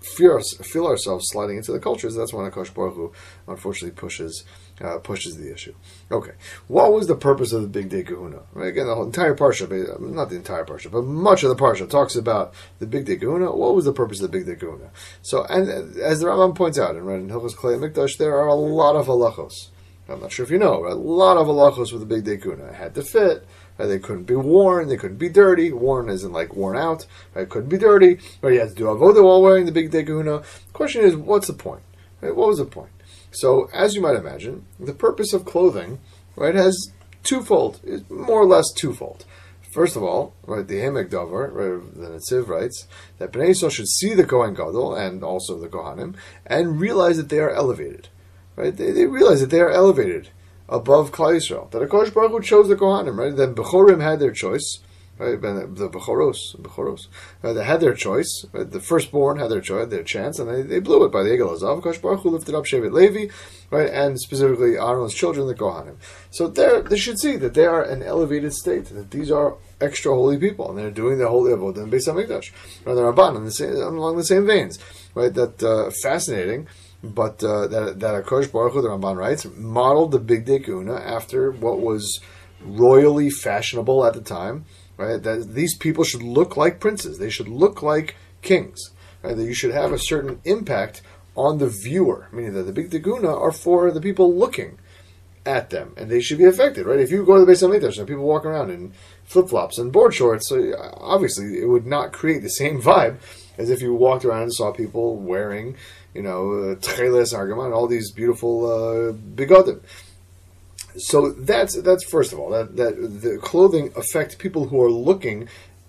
feel, 0.00 0.40
feel 0.62 0.86
ourselves 0.86 1.26
sliding 1.28 1.56
into 1.56 1.72
the 1.72 1.80
cultures, 1.80 2.14
that's 2.14 2.32
when 2.32 2.48
Akash 2.48 2.72
Baruch 2.72 2.94
Hu 2.94 3.12
unfortunately 3.46 3.96
pushes 3.96 4.44
uh, 4.80 4.98
pushes 4.98 5.36
the 5.36 5.52
issue. 5.52 5.74
Okay, 6.10 6.32
what 6.66 6.92
was 6.92 7.06
the 7.06 7.16
purpose 7.16 7.52
of 7.52 7.72
the 7.72 7.82
Bigdei 7.82 8.08
Kehuna? 8.08 8.42
Again, 8.56 8.86
the 8.86 8.94
whole 8.94 9.06
entire 9.06 9.34
parsha, 9.34 10.00
not 10.00 10.30
the 10.30 10.36
entire 10.36 10.64
parsha, 10.64 10.90
but 10.90 11.02
much 11.02 11.42
of 11.42 11.48
the 11.48 11.56
parsha 11.56 11.88
talks 11.88 12.16
about 12.16 12.54
the 12.78 12.86
Bigdei 12.86 13.20
Kehuna. 13.20 13.54
What 13.54 13.74
was 13.74 13.84
the 13.84 13.92
purpose 13.92 14.20
of 14.20 14.30
the 14.30 14.38
Bigdei 14.38 14.58
Kehuna? 14.58 14.90
So, 15.22 15.44
and 15.44 15.96
as 15.98 16.20
the 16.20 16.26
Rambam 16.26 16.54
points 16.54 16.78
out, 16.78 16.96
in 16.96 17.04
right, 17.04 17.18
in 17.18 17.28
Hilchos 17.28 17.54
Klei 17.54 17.78
Mikdash, 17.78 18.18
there 18.18 18.36
are 18.36 18.46
a 18.46 18.54
lot 18.54 18.96
of 18.96 19.06
halachos. 19.06 19.68
I'm 20.08 20.20
not 20.20 20.32
sure 20.32 20.44
if 20.44 20.50
you 20.50 20.58
know, 20.58 20.86
a 20.86 20.94
lot 20.94 21.36
of 21.36 21.46
halachos 21.48 21.92
with 21.92 22.08
the 22.08 22.14
Bigdei 22.14 22.42
Kehuna. 22.42 22.70
It 22.70 22.74
had 22.76 22.94
to 22.94 23.02
fit. 23.02 23.46
Right? 23.78 23.86
They 23.86 23.98
couldn't 23.98 24.24
be 24.24 24.34
worn. 24.34 24.88
They 24.88 24.96
couldn't 24.96 25.18
be 25.18 25.28
dirty. 25.28 25.70
Worn 25.70 26.08
isn't 26.08 26.32
like 26.32 26.54
worn 26.54 26.76
out. 26.76 27.06
Right? 27.34 27.48
Couldn't 27.48 27.68
be 27.68 27.78
dirty. 27.78 28.18
Right? 28.40 28.54
You 28.54 28.60
had 28.60 28.70
to 28.70 28.74
do 28.74 28.84
avodah 28.84 29.22
while 29.22 29.42
wearing 29.42 29.66
the 29.66 29.72
Big 29.72 29.90
Day 29.90 30.04
Kahuna. 30.04 30.38
The 30.40 30.72
question 30.72 31.02
is, 31.02 31.14
what's 31.14 31.46
the 31.46 31.52
point? 31.52 31.82
Right? 32.20 32.34
What 32.34 32.48
was 32.48 32.58
the 32.58 32.64
point? 32.64 32.90
So, 33.30 33.68
as 33.74 33.94
you 33.94 34.00
might 34.00 34.16
imagine, 34.16 34.64
the 34.80 34.94
purpose 34.94 35.32
of 35.32 35.44
clothing, 35.44 36.00
right, 36.36 36.54
has 36.54 36.92
twofold, 37.22 37.80
more 38.10 38.40
or 38.40 38.46
less 38.46 38.72
twofold. 38.72 39.24
First 39.72 39.96
of 39.96 40.02
all, 40.02 40.34
right, 40.46 40.66
the 40.66 40.80
Ha'amek 40.80 41.10
Davar, 41.10 41.52
right, 41.52 41.94
the 41.94 42.08
Netziv 42.08 42.48
writes 42.48 42.86
that 43.18 43.32
Bnei 43.32 43.50
Yisrael 43.50 43.70
should 43.70 43.88
see 43.88 44.14
the 44.14 44.24
Kohen 44.24 44.54
Gadol 44.54 44.94
and 44.94 45.22
also 45.22 45.58
the 45.58 45.68
Kohanim 45.68 46.14
and 46.46 46.80
realize 46.80 47.18
that 47.18 47.28
they 47.28 47.38
are 47.38 47.50
elevated. 47.50 48.08
Right, 48.56 48.74
they, 48.74 48.90
they 48.90 49.06
realize 49.06 49.40
that 49.40 49.50
they 49.50 49.60
are 49.60 49.70
elevated 49.70 50.30
above 50.68 51.12
Klal 51.12 51.36
Yisrael. 51.36 51.70
That 51.70 51.82
Akash 51.82 52.12
Baruch 52.12 52.32
Hu 52.32 52.40
chose 52.40 52.68
the 52.68 52.76
Kohanim. 52.76 53.18
Right, 53.18 53.36
then 53.36 53.54
Bechorim 53.54 54.00
had 54.00 54.20
their 54.20 54.32
choice, 54.32 54.78
right? 55.18 55.40
The 55.40 55.88
Bechoros, 55.88 56.56
Bechoros, 56.56 57.08
uh, 57.42 57.52
they 57.52 57.64
had 57.64 57.80
their 57.80 57.94
choice. 57.94 58.46
Right? 58.52 58.70
The 58.70 58.80
firstborn 58.80 59.38
had 59.38 59.50
their 59.50 59.60
choice, 59.60 59.88
their 59.88 60.02
chance, 60.02 60.38
and 60.38 60.48
they, 60.48 60.62
they 60.62 60.80
blew 60.80 61.04
it 61.04 61.12
by 61.12 61.22
the 61.22 61.30
Egel 61.30 61.58
HaZahav. 61.58 61.82
Kosh 61.82 61.98
Baruch 61.98 62.20
Hu 62.20 62.30
lifted 62.30 62.54
up 62.54 62.64
Shevet 62.64 62.92
Levi, 62.92 63.32
right, 63.70 63.90
and 63.90 64.20
specifically 64.20 64.76
Aaron's 64.76 65.14
children, 65.14 65.46
the 65.46 65.54
Kohanim. 65.54 65.96
So 66.30 66.48
there, 66.48 66.82
they 66.82 66.96
should 66.96 67.18
see 67.18 67.36
that 67.36 67.54
they 67.54 67.66
are 67.66 67.82
an 67.82 68.02
elevated 68.02 68.54
state. 68.54 68.86
That 68.86 69.10
these 69.10 69.30
are 69.30 69.56
extra 69.80 70.14
holy 70.14 70.38
people, 70.38 70.68
and 70.68 70.78
they're 70.78 70.90
doing 70.90 71.18
the 71.18 71.28
holy 71.28 71.52
avodah 71.52 71.84
in 71.84 71.90
Beis 71.90 72.08
Hamikdash, 72.08 72.52
or 72.86 72.94
the 72.94 73.02
Ramban, 73.02 73.44
the 73.44 73.50
same, 73.50 73.74
along 73.74 74.16
the 74.16 74.24
same 74.24 74.46
veins, 74.46 74.78
right? 75.14 75.32
That 75.32 75.62
uh, 75.62 75.90
fascinating. 76.02 76.66
But 77.00 77.44
uh, 77.44 77.68
that 77.68 78.00
that 78.00 78.24
Akash 78.24 78.50
Baruch 78.50 78.72
Hu, 78.72 78.82
the 78.82 78.88
Ramban 78.88 79.16
writes, 79.16 79.46
modeled 79.54 80.10
the 80.10 80.18
Big 80.18 80.44
Day 80.46 80.58
Kuna 80.58 80.96
after 80.96 81.52
what 81.52 81.80
was 81.80 82.20
royally 82.60 83.30
fashionable 83.30 84.04
at 84.04 84.14
the 84.14 84.20
time, 84.20 84.64
right? 84.98 85.22
That 85.22 85.54
these 85.54 85.74
people 85.74 86.04
should 86.04 86.22
look 86.22 86.58
like 86.58 86.80
princes. 86.80 87.16
They 87.18 87.30
should 87.30 87.48
look 87.48 87.82
like 87.82 88.16
kings. 88.42 88.90
Right? 89.22 89.34
That 89.36 89.44
you 89.44 89.54
should 89.54 89.72
have 89.72 89.92
a 89.92 89.98
certain 89.98 90.40
impact 90.44 91.00
on 91.34 91.58
the 91.58 91.68
viewer, 91.68 92.28
meaning 92.32 92.52
that 92.52 92.64
the 92.64 92.72
big 92.72 92.90
deguna 92.90 93.40
are 93.40 93.52
for 93.52 93.90
the 93.90 94.00
people 94.00 94.34
looking 94.34 94.78
at 95.46 95.70
them, 95.70 95.94
and 95.96 96.10
they 96.10 96.20
should 96.20 96.36
be 96.36 96.44
affected, 96.44 96.84
right? 96.84 96.98
If 96.98 97.10
you 97.10 97.24
go 97.24 97.38
to 97.38 97.44
the 97.44 97.50
Beis 97.50 97.62
Hamikdash 97.62 97.98
and 97.98 98.06
people 98.06 98.24
walk 98.24 98.44
around 98.44 98.70
in 98.70 98.92
flip 99.24 99.48
flops 99.48 99.78
and 99.78 99.92
board 99.92 100.12
shorts, 100.12 100.48
so 100.48 100.74
obviously 101.00 101.58
it 101.58 101.66
would 101.66 101.86
not 101.86 102.12
create 102.12 102.42
the 102.42 102.48
same 102.62 102.82
vibe 102.82 103.16
as 103.56 103.70
if 103.70 103.80
you 103.80 103.94
walked 103.94 104.24
around 104.24 104.42
and 104.42 104.52
saw 104.52 104.72
people 104.72 105.16
wearing, 105.16 105.76
you 106.12 106.22
know, 106.22 106.76
tcheles 106.80 107.32
argaman, 107.32 107.74
all 107.74 107.86
these 107.86 108.12
beautiful 108.12 108.66
uh, 108.66 109.12
bigodim 109.12 109.80
so 110.96 111.30
that's 111.32 111.80
that's 111.82 112.04
first 112.04 112.32
of 112.32 112.38
all 112.38 112.50
that 112.50 112.76
that 112.76 112.96
the 113.22 113.38
clothing 113.38 113.92
affects 113.96 114.34
people 114.34 114.68
who 114.68 114.82
are 114.82 114.90
looking 114.90 115.48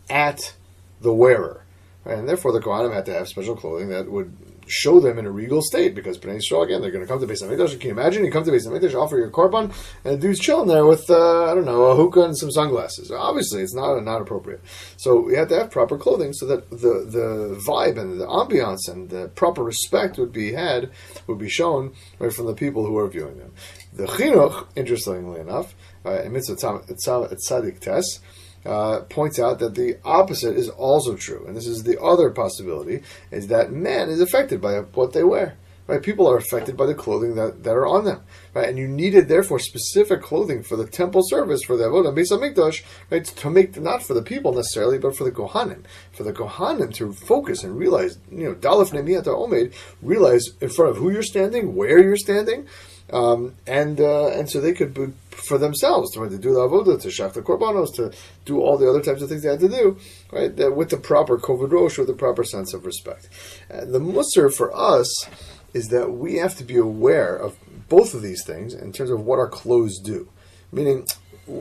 at 0.10 0.53
the 1.01 1.13
wearer, 1.13 1.63
right? 2.03 2.18
and 2.18 2.27
therefore 2.27 2.51
the 2.51 2.60
Kohanim 2.60 2.94
had 2.94 3.06
to 3.06 3.13
have 3.13 3.27
special 3.27 3.56
clothing 3.56 3.89
that 3.89 4.10
would 4.12 4.36
show 4.70 5.00
them 5.00 5.18
in 5.18 5.26
a 5.26 5.32
regal 5.32 5.62
state 5.62 5.96
because 5.96 6.18
Bnei 6.18 6.40
Yisrael 6.40 6.64
again 6.64 6.82
they're 6.82 6.92
going 6.92 7.06
to 7.06 7.12
come 7.12 7.20
to 7.20 7.28
Beis 7.28 7.44
Hamikdash. 7.44 7.80
Can 7.80 7.90
you 7.90 7.92
imagine? 7.92 8.24
You 8.24 8.32
come 8.32 8.44
to 8.44 8.52
Beis 8.52 8.68
Hamikdash, 8.68 8.94
offer 8.94 9.18
your 9.18 9.32
korban, 9.32 9.74
and 10.06 10.14
the 10.14 10.18
dude's 10.18 10.40
chilling 10.40 10.68
there 10.68 10.86
with 10.86 11.10
uh, 11.10 11.52
I 11.52 11.56
don't 11.56 11.66
know 11.66 11.86
a 11.86 11.96
hookah 11.96 12.22
and 12.22 12.38
some 12.38 12.52
sunglasses. 12.52 13.12
Obviously, 13.12 13.62
it's 13.62 13.74
not 13.74 14.00
not 14.04 14.22
appropriate. 14.22 14.62
So 14.98 15.20
we 15.20 15.36
had 15.36 15.50
to 15.50 15.56
have 15.58 15.72
proper 15.72 15.98
clothing 15.98 16.34
so 16.34 16.46
that 16.46 16.70
the 16.70 17.06
the 17.06 17.62
vibe 17.68 18.00
and 18.00 18.22
the 18.22 18.28
ambiance 18.28 18.88
and 18.88 19.10
the 19.10 19.30
proper 19.30 19.64
respect 19.64 20.18
would 20.18 20.32
be 20.32 20.54
had 20.54 20.92
would 21.28 21.40
be 21.40 21.50
shown 21.50 21.94
right 22.20 22.32
from 22.32 22.46
the 22.46 22.54
people 22.54 22.86
who 22.86 22.98
are 22.98 23.08
viewing 23.08 23.38
them. 23.38 23.54
The 23.94 24.06
chinuch, 24.06 24.68
interestingly 24.76 25.40
enough, 25.40 25.76
uh, 26.06 26.22
in 26.22 26.34
mitzvah 26.34 26.56
tzadik 26.56 27.80
tes, 27.80 28.20
uh, 28.66 29.01
points 29.01 29.39
out 29.39 29.60
that 29.60 29.75
the 29.75 29.98
opposite 30.04 30.56
is 30.56 30.70
also 30.70 31.16
true, 31.16 31.46
and 31.48 31.56
this 31.56 31.68
is 31.68 31.84
the 31.84 32.01
other 32.01 32.30
possibility: 32.30 33.01
is 33.32 33.48
that 33.48 33.72
man 33.72 34.10
is 34.10 34.22
affected 34.22 34.62
by 34.62 34.80
what 34.80 35.13
they 35.13 35.24
wear. 35.24 35.58
Right? 35.89 36.04
People 36.04 36.30
are 36.30 36.38
affected 36.38 36.78
by 36.78 36.86
the 36.86 36.94
clothing 36.94 37.34
that, 37.34 37.63
that 37.63 37.72
are 37.72 37.88
on 37.88 38.06
them. 38.06 38.22
Right? 38.54 38.70
And 38.70 38.78
you 38.78 38.88
needed 38.88 39.28
therefore 39.28 39.58
specific 39.58 40.22
clothing 40.22 40.62
for 40.62 40.75
the 40.75 40.86
temple 40.86 41.24
service, 41.25 41.63
for 41.63 41.78
the 41.78 41.86
Avodah 41.86 42.13
Beis 42.13 42.32
Hamikdash, 42.32 42.84
right? 43.10 43.25
To 43.25 43.50
make 43.50 43.75
not 43.82 44.04
for 44.04 44.13
the 44.13 44.22
people 44.22 44.54
necessarily, 44.54 45.00
but 45.00 45.18
for 45.18 45.24
the 45.24 45.32
Kohanim. 45.32 45.84
For 46.12 46.22
the 46.22 46.32
Kohanim 46.32 46.94
to 46.94 47.12
focus 47.12 47.63
and 47.63 47.75
realize, 47.75 48.20
you 48.32 48.44
know, 48.44 48.54
Dalaf 48.54 48.92
Nemiyata 48.92 49.34
Omed, 49.36 49.74
realize 50.04 50.46
in 50.62 50.70
front 50.70 50.92
of 50.92 50.98
who 50.98 51.10
you're 51.10 51.24
standing, 51.24 51.75
where 51.75 51.98
you're 51.98 52.18
standing, 52.18 52.68
um, 53.12 53.56
and 53.66 54.00
uh, 54.00 54.28
and 54.28 54.48
so 54.48 54.62
they 54.62 54.74
could 54.74 54.94
be, 54.94 55.08
for 55.48 55.58
themselves 55.58 56.12
to, 56.13 56.29
to 56.29 56.38
do 56.38 56.53
the 56.53 56.60
avodah, 56.60 57.01
to 57.01 57.08
shach 57.08 57.34
the 57.34 57.41
korbanos, 57.41 57.93
to 57.96 58.12
do 58.46 58.60
all 58.62 58.77
the 58.77 58.89
other 58.89 59.01
types 59.01 59.22
of 59.22 59.29
things 59.29 59.43
they 59.43 59.50
had 59.50 59.60
to 59.60 59.69
do, 59.69 59.98
right? 60.31 60.55
With 60.75 60.89
the 60.89 60.98
proper 60.98 61.38
kovod 61.38 61.72
rosh, 61.72 61.98
with 61.98 62.08
the 62.08 62.13
proper 62.13 62.43
sense 62.43 62.74
of 62.74 62.86
respect. 62.86 63.29
The 63.69 64.00
musr 64.00 64.53
for 64.53 64.75
us 64.75 65.27
is 65.74 65.88
that 65.89 66.12
we 66.12 66.36
have 66.36 66.55
to 66.58 66.63
be 66.63 66.77
aware 66.77 67.36
of 67.36 67.58
both 67.88 68.13
of 68.13 68.22
these 68.22 68.43
things 68.46 68.74
in 68.74 68.91
terms 68.91 69.10
of 69.10 69.22
what 69.22 69.39
our 69.39 69.48
clothes 69.48 70.00
do. 70.00 70.29
Meaning, 70.72 71.05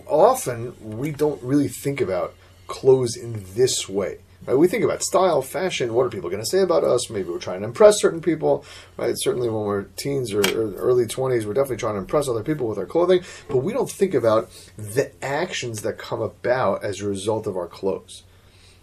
often 0.07 0.75
we 0.81 1.11
don't 1.11 1.43
really 1.43 1.69
think 1.69 2.01
about 2.01 2.35
clothes 2.67 3.17
in 3.17 3.45
this 3.55 3.89
way. 3.89 4.19
Right? 4.47 4.55
We 4.55 4.69
think 4.69 4.85
about 4.85 5.03
style, 5.03 5.43
fashion. 5.43 5.95
What 5.95 6.07
are 6.07 6.11
people 6.11 6.31
going 6.31 6.43
to 6.43 6.49
say 6.49 6.61
about 6.61 6.85
us? 6.85 7.11
Maybe 7.11 7.29
we're 7.29 7.39
trying 7.39 7.61
to 7.61 7.67
impress 7.67 8.01
certain 8.01 8.21
people. 8.21 8.65
Right? 8.97 9.15
Certainly, 9.17 9.49
when 9.49 9.65
we're 9.65 9.85
teens 9.97 10.33
or, 10.33 10.41
early 10.41 11.07
twenties, 11.07 11.47
we're 11.47 11.55
definitely 11.55 11.77
trying 11.79 11.95
to 11.95 12.01
impress 12.01 12.29
other 12.29 12.43
people 12.43 12.67
with 12.67 12.79
our 12.79 12.87
clothing. 12.87 13.23
But 13.49 13.59
we 13.59 13.73
don't 13.73 13.91
think 13.91 14.15
about 14.15 14.51
the 14.77 15.13
actions 15.25 15.83
that 15.83 15.99
come 15.99 16.21
about 16.23 16.85
as 16.85 17.01
a 17.01 17.09
result 17.09 17.47
of 17.47 17.57
our 17.57 17.69
clothes 17.69 18.23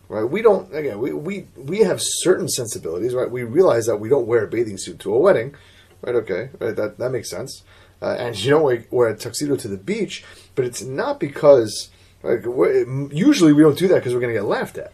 right? 0.09 0.23
We 0.23 0.41
don't 0.41 0.73
again. 0.73 0.99
We, 0.99 1.13
we 1.13 1.47
we 1.55 1.79
have 1.79 1.99
certain 2.01 2.47
sensibilities, 2.47 3.13
right? 3.13 3.29
We 3.29 3.43
realize 3.43 3.85
that 3.85 3.97
we 3.97 4.09
don't 4.09 4.27
wear 4.27 4.43
a 4.43 4.47
bathing 4.47 4.77
suit 4.77 4.99
to 4.99 5.13
a 5.13 5.19
wedding, 5.19 5.55
right? 6.01 6.15
Okay, 6.15 6.49
right? 6.59 6.75
That 6.75 6.97
that 6.97 7.09
makes 7.11 7.29
sense. 7.29 7.63
Uh, 8.01 8.15
and 8.19 8.37
you 8.37 8.51
don't 8.51 8.61
wear, 8.61 8.85
wear, 8.91 9.07
a 9.07 9.17
tuxedo 9.17 9.55
to 9.55 9.67
the 9.67 9.77
beach, 9.77 10.23
but 10.53 10.65
it's 10.65 10.81
not 10.81 11.19
because 11.19 11.89
like 12.23 12.43
usually 13.11 13.53
we 13.53 13.61
don't 13.61 13.77
do 13.77 13.87
that 13.87 13.95
because 13.95 14.13
we're 14.13 14.19
going 14.19 14.33
to 14.33 14.39
get 14.39 14.45
laughed 14.45 14.77
at. 14.77 14.91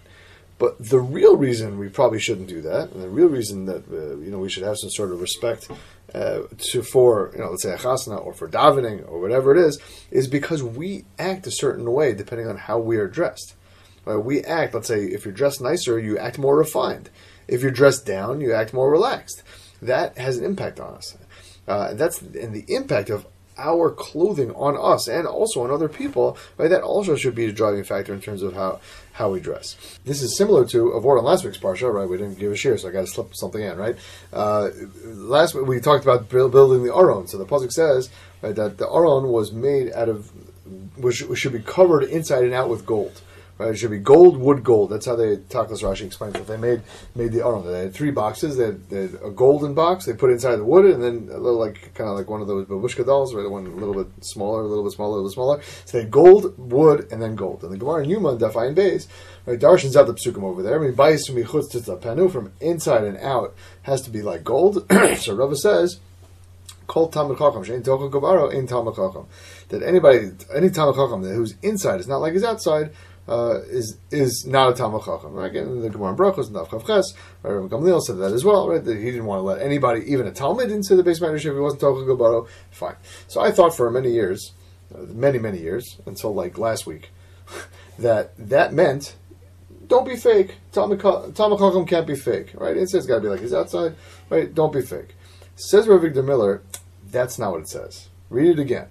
But 0.61 0.77
the 0.77 0.99
real 0.99 1.37
reason 1.37 1.79
we 1.79 1.89
probably 1.89 2.19
shouldn't 2.19 2.47
do 2.47 2.61
that, 2.61 2.91
and 2.91 3.01
the 3.01 3.09
real 3.09 3.29
reason 3.29 3.65
that 3.65 3.83
uh, 3.91 4.17
you 4.17 4.29
know 4.29 4.37
we 4.37 4.47
should 4.47 4.61
have 4.61 4.77
some 4.77 4.91
sort 4.91 5.11
of 5.11 5.19
respect 5.19 5.67
uh, 6.13 6.41
to 6.69 6.83
for 6.83 7.31
you 7.33 7.39
know 7.39 7.49
let's 7.49 7.63
say 7.63 7.73
a 7.73 7.77
chasna 7.77 8.23
or 8.23 8.31
for 8.31 8.47
davening 8.47 9.03
or 9.09 9.19
whatever 9.19 9.51
it 9.51 9.57
is, 9.57 9.81
is 10.11 10.27
because 10.27 10.61
we 10.61 11.03
act 11.17 11.47
a 11.47 11.51
certain 11.51 11.91
way 11.91 12.13
depending 12.13 12.47
on 12.47 12.57
how 12.57 12.77
we 12.77 12.97
are 12.97 13.07
dressed. 13.07 13.55
Uh, 14.07 14.19
we 14.19 14.43
act, 14.43 14.75
let's 14.75 14.87
say, 14.87 15.05
if 15.05 15.25
you're 15.25 15.33
dressed 15.33 15.61
nicer, 15.61 15.97
you 15.97 16.15
act 16.19 16.37
more 16.37 16.55
refined. 16.55 17.09
If 17.47 17.63
you're 17.63 17.71
dressed 17.71 18.05
down, 18.05 18.39
you 18.39 18.53
act 18.53 18.71
more 18.71 18.91
relaxed. 18.91 19.41
That 19.81 20.15
has 20.19 20.37
an 20.37 20.45
impact 20.45 20.79
on 20.79 20.93
us. 20.93 21.17
Uh, 21.67 21.95
that's 21.95 22.21
and 22.21 22.53
the 22.53 22.65
impact 22.67 23.09
of 23.09 23.25
our 23.57 23.91
clothing 23.91 24.51
on 24.51 24.77
us 24.77 25.07
and 25.07 25.27
also 25.27 25.63
on 25.63 25.71
other 25.71 25.89
people. 25.89 26.37
Right, 26.57 26.69
that 26.69 26.81
also 26.81 27.15
should 27.15 27.35
be 27.35 27.45
a 27.45 27.51
driving 27.51 27.83
factor 27.83 28.13
in 28.13 28.21
terms 28.21 28.41
of 28.41 28.53
how 28.53 28.79
how 29.13 29.31
we 29.31 29.39
dress. 29.39 29.75
This 30.05 30.21
is 30.21 30.37
similar 30.37 30.65
to 30.67 30.89
avoid 30.89 31.17
on 31.17 31.25
last 31.25 31.43
week's 31.43 31.57
parsha. 31.57 31.91
Right, 31.93 32.07
we 32.07 32.17
didn't 32.17 32.39
give 32.39 32.51
a 32.51 32.55
share, 32.55 32.77
so 32.77 32.89
I 32.89 32.91
got 32.91 33.01
to 33.01 33.07
slip 33.07 33.35
something 33.35 33.61
in. 33.61 33.77
Right, 33.77 33.97
uh, 34.33 34.69
last 35.05 35.55
week 35.55 35.67
we 35.67 35.79
talked 35.79 36.03
about 36.03 36.29
building 36.29 36.83
the 36.83 36.93
aron. 36.93 37.27
So 37.27 37.37
the 37.37 37.45
pasuk 37.45 37.71
says 37.71 38.09
right, 38.41 38.55
that 38.55 38.77
the 38.77 38.89
aron 38.89 39.29
was 39.29 39.51
made 39.51 39.91
out 39.93 40.09
of 40.09 40.31
which 40.97 41.23
should 41.35 41.53
be 41.53 41.59
covered 41.59 42.03
inside 42.03 42.43
and 42.43 42.53
out 42.53 42.69
with 42.69 42.85
gold. 42.85 43.21
Right? 43.61 43.73
It 43.73 43.77
should 43.77 43.91
be 43.91 43.99
gold, 43.99 44.37
wood, 44.37 44.63
gold. 44.63 44.89
That's 44.89 45.05
how 45.05 45.15
they 45.15 45.37
Taklas 45.37 45.83
Rashi 45.83 46.07
explains 46.07 46.33
it. 46.33 46.47
They 46.47 46.57
made 46.57 46.81
made 47.13 47.31
the 47.31 47.45
Aron. 47.45 47.63
They 47.63 47.81
had 47.81 47.93
three 47.93 48.09
boxes. 48.09 48.57
They 48.57 48.65
had, 48.65 48.89
they 48.89 49.01
had, 49.03 49.13
a 49.23 49.29
golden 49.29 49.75
box. 49.75 50.07
They 50.07 50.13
put 50.13 50.31
inside 50.31 50.55
the 50.55 50.63
wood, 50.63 50.85
and 50.85 51.03
then 51.03 51.29
a 51.31 51.37
little 51.37 51.59
like 51.59 51.93
kind 51.93 52.09
of 52.09 52.17
like 52.17 52.27
one 52.27 52.41
of 52.41 52.47
those 52.47 52.65
babushka 52.65 53.05
dolls, 53.05 53.35
right? 53.35 53.43
The 53.43 53.49
one 53.51 53.67
a 53.67 53.69
little 53.69 53.93
bit 53.93 54.07
smaller, 54.21 54.61
a 54.61 54.65
little 54.65 54.83
bit 54.83 54.93
smaller, 54.93 55.11
a 55.11 55.15
little 55.17 55.29
smaller. 55.29 55.61
So 55.85 55.97
they 55.97 56.05
had 56.05 56.11
gold, 56.11 56.57
wood, 56.57 57.07
and 57.11 57.21
then 57.21 57.35
gold. 57.35 57.63
And 57.63 57.71
the 57.71 57.77
Gemara 57.77 58.01
in 58.03 58.09
Yuma 58.09 58.35
Dafayin 58.35 58.73
Bays, 58.73 59.07
right? 59.45 59.59
Darshan's 59.59 59.95
out 59.95 60.07
the 60.07 60.15
psukim 60.15 60.41
over 60.41 60.63
there. 60.63 60.79
I 60.79 60.83
mean, 60.83 60.95
bias 60.95 61.27
from 61.27 61.35
penu 61.35 62.31
from 62.31 62.51
inside 62.61 63.03
and 63.03 63.17
out 63.17 63.53
has 63.83 64.01
to 64.01 64.09
be 64.09 64.23
like 64.23 64.43
gold. 64.43 64.91
so 65.17 65.35
Rava 65.35 65.55
says. 65.55 65.99
Called 66.87 67.13
Talmud 67.13 67.37
Chacham, 67.37 67.63
Shein 67.63 67.83
Tocha 67.83 68.11
Gabaro 68.11 68.51
in 68.51 68.67
Talmud. 68.67 68.95
That 69.69 69.81
anybody, 69.81 70.31
any 70.53 70.69
Talmud 70.69 71.23
whose 71.33 71.55
inside 71.61 72.01
is 72.01 72.07
not 72.07 72.17
like 72.17 72.33
his 72.33 72.43
outside, 72.43 72.91
uh, 73.27 73.61
is 73.69 73.97
is 74.09 74.45
not 74.45 74.71
a 74.71 74.73
Talmud 74.73 75.03
Chacham. 75.03 75.33
Right? 75.33 75.53
The 75.53 75.89
Gemara 75.89 76.15
Brachos 76.15 76.47
and 76.47 76.55
Chav 76.55 76.85
Ches, 76.85 77.13
Rabbi 77.43 77.67
Gamliel 77.67 78.01
said 78.01 78.17
that 78.17 78.31
as 78.31 78.43
well, 78.43 78.67
right? 78.67 78.83
That 78.83 78.97
he 78.97 79.05
didn't 79.05 79.25
want 79.25 79.39
to 79.39 79.43
let 79.43 79.61
anybody, 79.61 80.01
even 80.11 80.27
a 80.27 80.31
Talmud, 80.31 80.71
into 80.71 80.95
the 80.95 81.03
base 81.03 81.21
matters 81.21 81.45
if 81.45 81.53
he 81.53 81.59
wasn't 81.59 81.81
Tocha 81.81 82.05
Gabaro. 82.05 82.47
Fine. 82.71 82.95
So 83.27 83.41
I 83.41 83.51
thought 83.51 83.75
for 83.75 83.89
many 83.91 84.11
years, 84.11 84.53
uh, 84.93 85.01
many 85.03 85.39
many 85.39 85.59
years, 85.59 85.99
until 86.05 86.33
like 86.33 86.57
last 86.57 86.85
week, 86.85 87.11
that 87.99 88.33
that 88.37 88.73
meant 88.73 89.15
don't 89.87 90.07
be 90.07 90.15
fake. 90.15 90.55
Talmud 90.71 91.01
Chacham 91.01 91.85
can't 91.85 92.07
be 92.07 92.15
fake, 92.15 92.51
right? 92.55 92.77
It 92.77 92.89
says 92.89 93.05
got 93.05 93.15
to 93.15 93.21
be 93.21 93.27
like 93.27 93.41
his 93.41 93.53
outside, 93.53 93.95
right? 94.29 94.53
Don't 94.53 94.73
be 94.73 94.81
fake. 94.81 95.15
Says 95.55 95.87
Rav 95.87 96.01
Victor 96.01 96.23
Miller, 96.23 96.63
that's 97.05 97.37
not 97.37 97.51
what 97.51 97.61
it 97.61 97.69
says. 97.69 98.09
Read 98.29 98.51
it 98.51 98.59
again. 98.59 98.87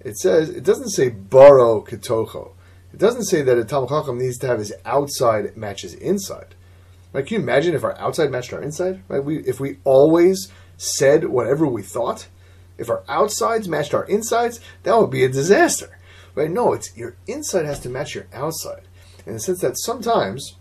It 0.00 0.16
says 0.16 0.48
it 0.48 0.64
doesn't 0.64 0.90
say 0.90 1.10
baro 1.10 1.82
ketocho. 1.82 2.52
It 2.92 2.98
doesn't 2.98 3.24
say 3.24 3.42
that 3.42 3.58
a 3.58 3.64
Talmud 3.64 4.16
needs 4.16 4.38
to 4.38 4.46
have 4.46 4.58
his 4.58 4.72
outside 4.84 5.56
matches 5.56 5.94
inside. 5.94 6.54
Right? 7.12 7.26
Can 7.26 7.36
you 7.36 7.42
imagine 7.42 7.74
if 7.74 7.84
our 7.84 7.98
outside 7.98 8.30
matched 8.30 8.52
our 8.52 8.62
inside? 8.62 9.02
Right? 9.08 9.22
We, 9.22 9.38
if 9.38 9.60
we 9.60 9.78
always 9.84 10.50
said 10.76 11.24
whatever 11.24 11.66
we 11.66 11.82
thought, 11.82 12.26
if 12.78 12.88
our 12.88 13.02
outsides 13.08 13.68
matched 13.68 13.94
our 13.94 14.04
insides, 14.04 14.60
that 14.82 14.98
would 14.98 15.10
be 15.10 15.24
a 15.24 15.28
disaster. 15.28 15.98
Right? 16.34 16.50
No, 16.50 16.72
it's 16.72 16.96
your 16.96 17.16
inside 17.26 17.66
has 17.66 17.80
to 17.80 17.88
match 17.88 18.14
your 18.14 18.26
outside. 18.32 18.82
In 19.26 19.34
the 19.34 19.40
sense 19.40 19.60
that 19.60 19.78
sometimes, 19.78 20.56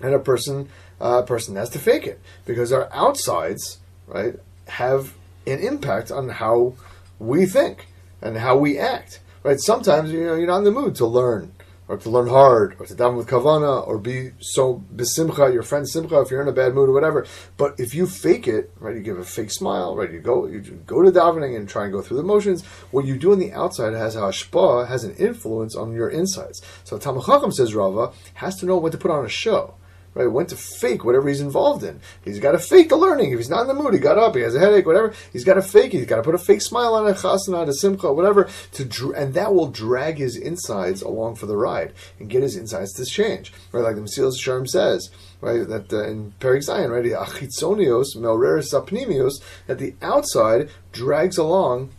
and 0.00 0.14
a 0.14 0.18
person, 0.18 0.68
uh, 1.00 1.22
person 1.22 1.56
has 1.56 1.70
to 1.70 1.78
fake 1.78 2.06
it 2.06 2.20
because 2.44 2.72
our 2.72 2.88
outsides, 2.92 3.78
right, 4.06 4.34
have 4.68 5.14
an 5.46 5.60
impact 5.60 6.10
on 6.10 6.28
how 6.28 6.74
we 7.18 7.46
think 7.46 7.86
and 8.20 8.36
how 8.36 8.56
we 8.56 8.78
act 8.78 9.20
right? 9.42 9.60
Sometimes 9.60 10.12
you 10.12 10.24
know 10.24 10.34
you're 10.34 10.46
not 10.46 10.58
in 10.58 10.64
the 10.64 10.70
mood 10.70 10.94
to 10.96 11.06
learn 11.06 11.52
or 11.88 11.96
to 11.98 12.08
learn 12.08 12.28
hard 12.28 12.76
or 12.78 12.86
to 12.86 12.94
daven 12.94 13.16
with 13.16 13.26
kavana 13.26 13.86
or 13.86 13.98
be 13.98 14.30
so 14.40 14.82
besimcha 14.94 15.52
your 15.52 15.62
friend 15.62 15.86
simcha 15.88 16.20
if 16.20 16.30
you're 16.30 16.40
in 16.40 16.48
a 16.48 16.52
bad 16.52 16.74
mood 16.74 16.88
or 16.88 16.92
whatever. 16.92 17.26
But 17.56 17.78
if 17.78 17.94
you 17.94 18.06
fake 18.06 18.46
it, 18.48 18.72
right, 18.78 18.94
you 18.94 19.02
give 19.02 19.18
a 19.18 19.24
fake 19.24 19.50
smile, 19.50 19.96
right? 19.96 20.10
You 20.10 20.20
go 20.20 20.46
you 20.46 20.60
go 20.60 21.02
to 21.02 21.10
davening 21.10 21.56
and 21.56 21.68
try 21.68 21.84
and 21.84 21.92
go 21.92 22.00
through 22.00 22.18
the 22.18 22.22
motions. 22.22 22.64
What 22.92 23.04
you 23.04 23.18
do 23.18 23.32
on 23.32 23.38
the 23.38 23.52
outside 23.52 23.92
has 23.94 24.16
a 24.16 24.20
hashpa, 24.20 24.88
has 24.88 25.04
an 25.04 25.14
influence 25.16 25.76
on 25.76 25.92
your 25.92 26.08
insides. 26.08 26.62
So 26.84 26.98
Talmud 26.98 27.24
Chacham 27.24 27.52
says 27.52 27.74
Rava 27.74 28.12
has 28.34 28.56
to 28.56 28.66
know 28.66 28.78
when 28.78 28.92
to 28.92 28.98
put 28.98 29.10
on 29.10 29.24
a 29.24 29.28
show 29.28 29.74
right? 30.14 30.26
Went 30.26 30.50
to 30.50 30.56
fake 30.56 31.04
whatever 31.04 31.28
he's 31.28 31.40
involved 31.40 31.84
in. 31.84 32.00
He's 32.24 32.38
got 32.38 32.52
to 32.52 32.58
fake 32.58 32.88
the 32.88 32.96
learning. 32.96 33.32
If 33.32 33.38
he's 33.38 33.50
not 33.50 33.62
in 33.62 33.68
the 33.68 33.74
mood, 33.74 33.94
he 33.94 34.00
got 34.00 34.18
up, 34.18 34.34
he 34.34 34.42
has 34.42 34.54
a 34.54 34.58
headache, 34.58 34.86
whatever. 34.86 35.14
He's 35.32 35.44
got 35.44 35.54
to 35.54 35.62
fake. 35.62 35.92
He's 35.92 36.06
got 36.06 36.16
to 36.16 36.22
put 36.22 36.34
a 36.34 36.38
fake 36.38 36.62
smile 36.62 36.94
on 36.94 37.06
a 37.06 37.12
chasana, 37.12 37.66
a 37.66 37.72
simcha, 37.72 38.12
whatever, 38.12 38.48
to 38.72 38.84
dr- 38.84 39.14
and 39.16 39.34
that 39.34 39.54
will 39.54 39.68
drag 39.68 40.18
his 40.18 40.36
insides 40.36 41.02
along 41.02 41.36
for 41.36 41.46
the 41.46 41.56
ride 41.56 41.92
and 42.18 42.28
get 42.28 42.42
his 42.42 42.56
insides 42.56 42.92
to 42.94 43.04
change, 43.04 43.52
right? 43.72 43.82
Like 43.82 43.96
the 43.96 44.02
Mesilas 44.02 44.38
Yesharim 44.38 44.68
says, 44.68 45.10
right? 45.40 45.66
That 45.66 45.92
uh, 45.92 46.04
in 46.04 46.32
Perik 46.40 46.62
Zion, 46.62 46.90
right? 46.90 47.04
Achitzonios 47.04 48.16
melreris 48.16 48.72
apnimios, 48.72 49.42
that 49.66 49.78
the 49.78 49.94
outside 50.02 50.70
drags 50.92 51.38
along 51.38 51.90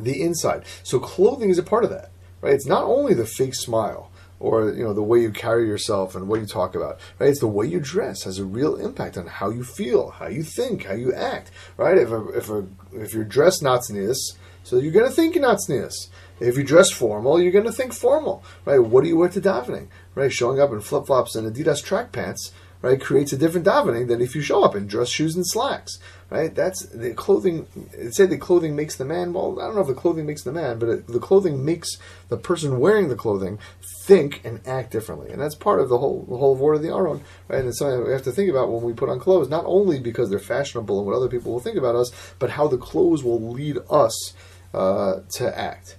the 0.00 0.22
inside. 0.22 0.64
So 0.82 0.98
clothing 0.98 1.50
is 1.50 1.58
a 1.58 1.62
part 1.62 1.84
of 1.84 1.90
that, 1.90 2.10
right? 2.40 2.54
It's 2.54 2.66
not 2.66 2.84
only 2.84 3.14
the 3.14 3.26
fake 3.26 3.54
smile 3.54 4.10
or 4.42 4.72
you 4.72 4.82
know 4.82 4.92
the 4.92 5.02
way 5.02 5.20
you 5.20 5.30
carry 5.30 5.66
yourself 5.68 6.16
and 6.16 6.26
what 6.26 6.40
you 6.40 6.46
talk 6.46 6.74
about 6.74 6.98
right? 7.18 7.30
It's 7.30 7.40
the 7.40 7.46
way 7.46 7.66
you 7.66 7.78
dress 7.78 8.24
has 8.24 8.38
a 8.38 8.44
real 8.44 8.74
impact 8.76 9.16
on 9.16 9.26
how 9.26 9.50
you 9.50 9.62
feel 9.62 10.10
how 10.10 10.26
you 10.26 10.42
think 10.42 10.84
how 10.84 10.94
you 10.94 11.14
act 11.14 11.50
right? 11.76 11.96
If 11.96 12.10
a, 12.10 12.28
if 12.30 12.50
a, 12.50 12.66
if 12.92 13.14
you're 13.14 13.24
dressed 13.24 13.62
not 13.62 13.82
natsnius 13.82 14.18
so 14.64 14.76
you're 14.76 14.92
going 14.92 15.08
to 15.08 15.12
think 15.12 15.34
you're 15.34 15.42
not 15.42 15.58
natsnius 15.58 16.08
if 16.40 16.56
you 16.58 16.64
dress 16.64 16.90
formal 16.90 17.40
you're 17.40 17.52
going 17.52 17.64
to 17.64 17.72
think 17.72 17.92
formal 17.92 18.42
right? 18.64 18.80
What 18.80 19.04
do 19.04 19.08
you 19.08 19.16
wear 19.16 19.28
to 19.28 19.40
davening 19.40 19.86
right? 20.16 20.32
Showing 20.32 20.60
up 20.60 20.72
in 20.72 20.80
flip-flops 20.80 21.36
and 21.36 21.50
adidas 21.50 21.82
track 21.82 22.10
pants 22.10 22.52
right, 22.82 23.00
creates 23.00 23.32
a 23.32 23.38
different 23.38 23.66
davening 23.66 24.08
than 24.08 24.20
if 24.20 24.34
you 24.34 24.42
show 24.42 24.62
up 24.62 24.74
in 24.74 24.86
dress 24.86 25.08
shoes 25.08 25.36
and 25.36 25.46
slacks, 25.46 25.98
right? 26.30 26.54
That's 26.54 26.84
the 26.86 27.14
clothing. 27.14 27.66
It 27.92 28.14
said 28.14 28.28
the 28.28 28.36
clothing 28.36 28.76
makes 28.76 28.96
the 28.96 29.04
man. 29.04 29.32
Well, 29.32 29.60
I 29.60 29.66
don't 29.66 29.76
know 29.76 29.82
if 29.82 29.86
the 29.86 29.94
clothing 29.94 30.26
makes 30.26 30.42
the 30.42 30.52
man, 30.52 30.78
but 30.78 30.88
it, 30.88 31.06
the 31.06 31.20
clothing 31.20 31.64
makes 31.64 31.96
the 32.28 32.36
person 32.36 32.80
wearing 32.80 33.08
the 33.08 33.16
clothing 33.16 33.58
think 34.04 34.40
and 34.44 34.60
act 34.66 34.90
differently, 34.90 35.30
and 35.30 35.40
that's 35.40 35.54
part 35.54 35.80
of 35.80 35.88
the 35.88 35.98
whole 35.98 36.26
the 36.28 36.36
whole 36.36 36.56
word 36.56 36.74
of 36.74 36.82
the 36.82 36.92
Aron, 36.92 37.22
right? 37.48 37.60
And 37.60 37.68
it's 37.68 37.78
something 37.78 38.04
we 38.04 38.12
have 38.12 38.22
to 38.22 38.32
think 38.32 38.50
about 38.50 38.70
when 38.70 38.82
we 38.82 38.92
put 38.92 39.08
on 39.08 39.20
clothes, 39.20 39.48
not 39.48 39.64
only 39.64 40.00
because 40.00 40.28
they're 40.28 40.38
fashionable 40.38 40.98
and 40.98 41.06
what 41.06 41.16
other 41.16 41.28
people 41.28 41.52
will 41.52 41.60
think 41.60 41.76
about 41.76 41.94
us, 41.94 42.10
but 42.38 42.50
how 42.50 42.66
the 42.66 42.78
clothes 42.78 43.22
will 43.22 43.40
lead 43.40 43.78
us 43.88 44.34
uh, 44.74 45.20
to 45.36 45.58
act. 45.58 45.96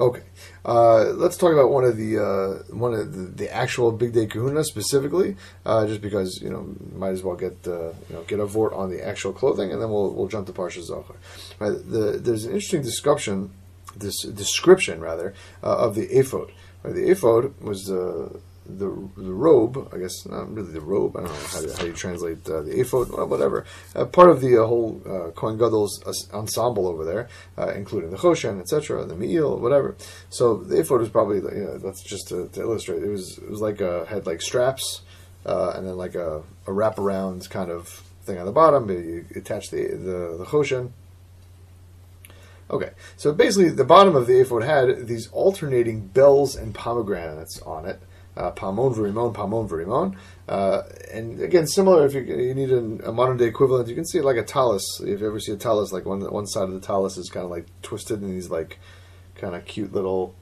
Okay, 0.00 0.22
uh, 0.68 1.14
let's 1.14 1.38
talk 1.38 1.54
about 1.54 1.70
one 1.70 1.82
of 1.82 1.96
the 1.96 2.18
uh, 2.18 2.74
one 2.74 2.92
of 2.92 3.14
the, 3.14 3.22
the, 3.42 3.50
actual 3.50 3.90
bigdei 3.90 4.28
Kehuna 4.28 4.62
specifically, 4.64 5.34
uh, 5.64 5.86
just 5.86 6.02
because 6.02 6.42
you 6.42 6.50
know 6.50 6.76
might 6.94 7.12
as 7.12 7.22
well 7.22 7.36
get 7.36 7.56
uh, 7.66 7.88
you 8.08 8.14
know 8.14 8.22
get 8.24 8.38
a 8.38 8.44
vort 8.44 8.74
on 8.74 8.90
the 8.90 9.02
actual 9.02 9.32
clothing, 9.32 9.72
and 9.72 9.80
then 9.80 9.88
we'll 9.88 10.12
we'll 10.12 10.28
jump 10.28 10.46
to 10.46 10.52
Parsha 10.52 10.82
Zachar. 10.82 11.16
Right, 11.58 11.72
the, 11.72 12.18
there's 12.22 12.44
an 12.44 12.52
interesting 12.52 12.82
description, 12.82 13.50
this 13.96 14.20
description 14.24 15.00
rather 15.00 15.32
uh, 15.62 15.86
of 15.86 15.94
the 15.94 16.06
ephod. 16.14 16.52
Right, 16.82 16.94
the 16.94 17.12
ephod 17.12 17.58
was 17.62 17.90
uh, 17.90 18.28
the 18.68 19.08
the 19.16 19.32
robe, 19.32 19.88
I 19.92 19.98
guess 19.98 20.26
not 20.26 20.52
really 20.52 20.72
the 20.72 20.80
robe. 20.80 21.16
I 21.16 21.20
don't 21.20 21.32
know 21.32 21.70
how, 21.70 21.76
how 21.78 21.84
you 21.84 21.92
translate 21.92 22.48
uh, 22.48 22.62
the 22.62 22.78
ephod, 22.78 23.10
well, 23.10 23.26
whatever. 23.26 23.64
Uh, 23.96 24.04
part 24.04 24.28
of 24.30 24.40
the 24.40 24.62
uh, 24.62 24.66
whole 24.66 25.00
uh, 25.06 25.30
Kohen 25.30 25.58
Gadol's 25.58 26.28
ensemble 26.32 26.86
over 26.86 27.04
there, 27.04 27.28
uh, 27.56 27.72
including 27.74 28.10
the 28.10 28.18
choshen, 28.18 28.60
etc., 28.60 29.04
the 29.06 29.16
me'il, 29.16 29.58
whatever. 29.58 29.96
So 30.28 30.56
the 30.56 30.80
ephod 30.80 31.00
was 31.00 31.08
probably, 31.08 31.36
you 31.36 31.64
know, 31.64 31.78
that's 31.78 32.02
just 32.02 32.28
to, 32.28 32.48
to, 32.48 32.60
illustrate. 32.60 33.02
It 33.02 33.08
was 33.08 33.38
it 33.38 33.50
was 33.50 33.60
like 33.60 33.80
a, 33.80 34.04
had 34.06 34.26
like 34.26 34.42
straps 34.42 35.02
uh, 35.46 35.72
and 35.74 35.86
then 35.86 35.96
like 35.96 36.14
a, 36.14 36.42
a 36.66 36.70
wraparound 36.70 37.48
kind 37.48 37.70
of 37.70 37.88
thing 38.24 38.38
on 38.38 38.46
the 38.46 38.52
bottom. 38.52 38.90
You 38.90 39.24
attach 39.34 39.70
the 39.70 39.88
the, 39.88 40.36
the 40.38 40.44
choshen. 40.44 40.92
Okay, 42.70 42.90
so 43.16 43.32
basically, 43.32 43.70
the 43.70 43.84
bottom 43.84 44.14
of 44.14 44.26
the 44.26 44.40
ephod 44.40 44.62
had 44.62 45.06
these 45.06 45.28
alternating 45.28 46.06
bells 46.08 46.54
and 46.54 46.74
pomegranates 46.74 47.62
on 47.62 47.86
it 47.86 47.98
uh, 48.38 48.52
Verimon, 48.52 49.34
Palmon 49.34 49.68
Verimon. 49.68 50.16
Uh, 50.48 50.82
and 51.12 51.40
again, 51.40 51.66
similar, 51.66 52.06
if 52.06 52.14
you, 52.14 52.20
you 52.20 52.54
need 52.54 52.70
a, 52.70 53.08
a, 53.08 53.12
modern 53.12 53.36
day 53.36 53.46
equivalent, 53.46 53.88
you 53.88 53.94
can 53.94 54.06
see 54.06 54.18
it 54.18 54.24
like 54.24 54.36
a 54.36 54.44
talus. 54.44 55.00
If 55.00 55.20
you 55.20 55.26
ever 55.26 55.40
see 55.40 55.52
a 55.52 55.56
talus, 55.56 55.92
like 55.92 56.06
one, 56.06 56.20
one 56.20 56.46
side 56.46 56.64
of 56.64 56.72
the 56.72 56.80
talus 56.80 57.18
is 57.18 57.28
kind 57.28 57.44
of 57.44 57.50
like 57.50 57.66
twisted 57.82 58.22
in 58.22 58.30
these 58.30 58.48
like 58.48 58.78
kind 59.34 59.54
of 59.54 59.64
cute 59.64 59.92
little, 59.92 60.34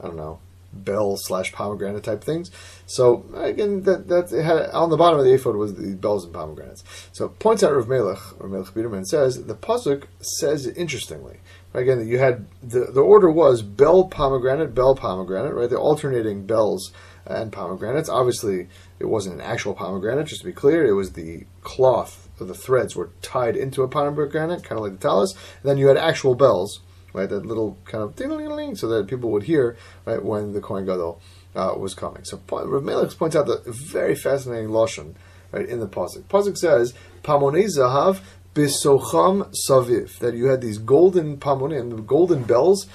I 0.00 0.06
don't 0.06 0.16
know, 0.16 0.40
bell 0.72 1.16
slash 1.16 1.52
pomegranate 1.52 2.02
type 2.02 2.24
things. 2.24 2.50
So 2.86 3.24
again, 3.34 3.82
that 3.82 4.08
that 4.08 4.30
had 4.30 4.70
on 4.70 4.90
the 4.90 4.96
bottom 4.96 5.18
of 5.18 5.24
the 5.24 5.34
ephod 5.34 5.56
was 5.56 5.74
the 5.74 5.94
bells 5.94 6.24
and 6.24 6.34
pomegranates. 6.34 6.82
So 7.12 7.28
points 7.28 7.62
out 7.62 7.74
Rav 7.74 7.88
Melech, 7.88 8.18
Rav 8.40 8.50
Melech 8.50 8.74
Biederman 8.74 9.04
says 9.04 9.44
the 9.44 9.54
pasuk 9.54 10.04
says 10.20 10.66
interestingly. 10.66 11.38
Again, 11.74 12.06
you 12.06 12.18
had 12.18 12.46
the 12.62 12.86
the 12.86 13.00
order 13.00 13.30
was 13.30 13.62
bell 13.62 14.08
pomegranate, 14.08 14.74
bell 14.74 14.94
pomegranate, 14.94 15.54
right? 15.54 15.70
The 15.70 15.78
alternating 15.78 16.46
bells 16.46 16.92
and 17.26 17.52
pomegranates. 17.52 18.08
Obviously, 18.08 18.68
it 18.98 19.06
wasn't 19.06 19.36
an 19.36 19.40
actual 19.40 19.74
pomegranate, 19.74 20.26
just 20.26 20.42
to 20.42 20.46
be 20.46 20.52
clear. 20.52 20.86
It 20.86 20.92
was 20.92 21.12
the 21.12 21.46
cloth 21.62 22.24
the 22.38 22.54
threads 22.54 22.96
were 22.96 23.10
tied 23.22 23.56
into 23.56 23.82
a 23.82 23.88
pomegranate, 23.88 24.64
kind 24.64 24.78
of 24.78 24.84
like 24.84 24.92
the 24.92 25.08
talus. 25.08 25.32
And 25.32 25.70
then 25.70 25.78
you 25.78 25.88
had 25.88 25.96
actual 25.96 26.34
bells, 26.34 26.80
right? 27.12 27.28
That 27.28 27.46
little 27.46 27.78
kind 27.84 28.02
of 28.02 28.16
ding, 28.16 28.30
ding, 28.30 28.56
ding, 28.56 28.74
so 28.76 28.88
that 28.88 29.06
people 29.06 29.30
would 29.30 29.44
hear, 29.44 29.76
right, 30.04 30.22
when 30.22 30.52
the 30.52 30.60
Kohen 30.60 30.84
Gadol 30.84 31.20
uh, 31.54 31.74
was 31.76 31.94
coming. 31.94 32.24
So 32.24 32.40
Rav 32.50 32.82
Melech 32.82 33.16
points 33.16 33.36
out 33.36 33.46
the 33.46 33.62
very 33.66 34.14
fascinating 34.14 34.68
lashon, 34.70 35.14
right, 35.52 35.66
in 35.66 35.80
the 35.80 35.86
pasuk. 35.88 36.24
Pasuk 36.24 36.56
says, 36.58 36.94
"Pamonei 37.22 37.66
zahav 37.66 38.20
bisocham 38.54 39.54
saviv," 39.68 40.18
that 40.18 40.34
you 40.34 40.46
had 40.46 40.60
these 40.60 40.78
golden 40.78 41.36
pamonim, 41.36 41.90
the 41.90 42.02
golden 42.02 42.42
bells 42.42 42.86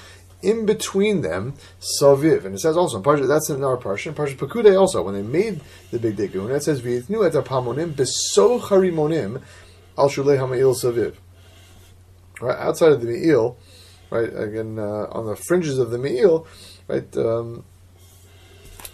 in 0.42 0.66
between 0.66 1.22
them, 1.22 1.54
Saviv. 1.80 2.46
And 2.46 2.56
it 2.56 2.60
says 2.60 2.78
also, 2.78 2.98
in 2.98 3.04
Parsha, 3.04 3.28
that's 3.28 3.50
in 3.50 3.64
our 3.64 3.78
Parsha, 3.78 4.08
in 4.08 4.14
Parsha 4.14 4.36
Pekude 4.36 4.80
also, 4.80 5.02
when 5.02 5.14
they 5.14 5.22
made 5.22 5.62
the 5.92 6.00
big 6.00 6.16
Degun, 6.16 6.56
it 6.56 6.64
says, 6.64 6.82
V'yitnu 6.82 7.26
et 7.26 7.46
pamonim 7.46 7.94
beso 7.94 8.60
harimonim 8.62 9.42
al 9.98 10.10
shulei 10.10 10.38
ha'me'il 10.38 10.74
Saviv. 10.74 11.16
Right, 12.42 12.58
outside 12.58 12.94
of 12.94 13.02
the 13.02 13.08
Me'il, 13.08 13.58
right, 14.10 14.30
again, 14.34 14.80
uh, 14.80 15.08
on 15.12 15.26
the 15.26 15.36
fringes 15.36 15.78
of 15.78 15.92
the 15.92 15.98
Me'il, 15.98 16.48
right, 16.88 17.18
um, 17.18 17.66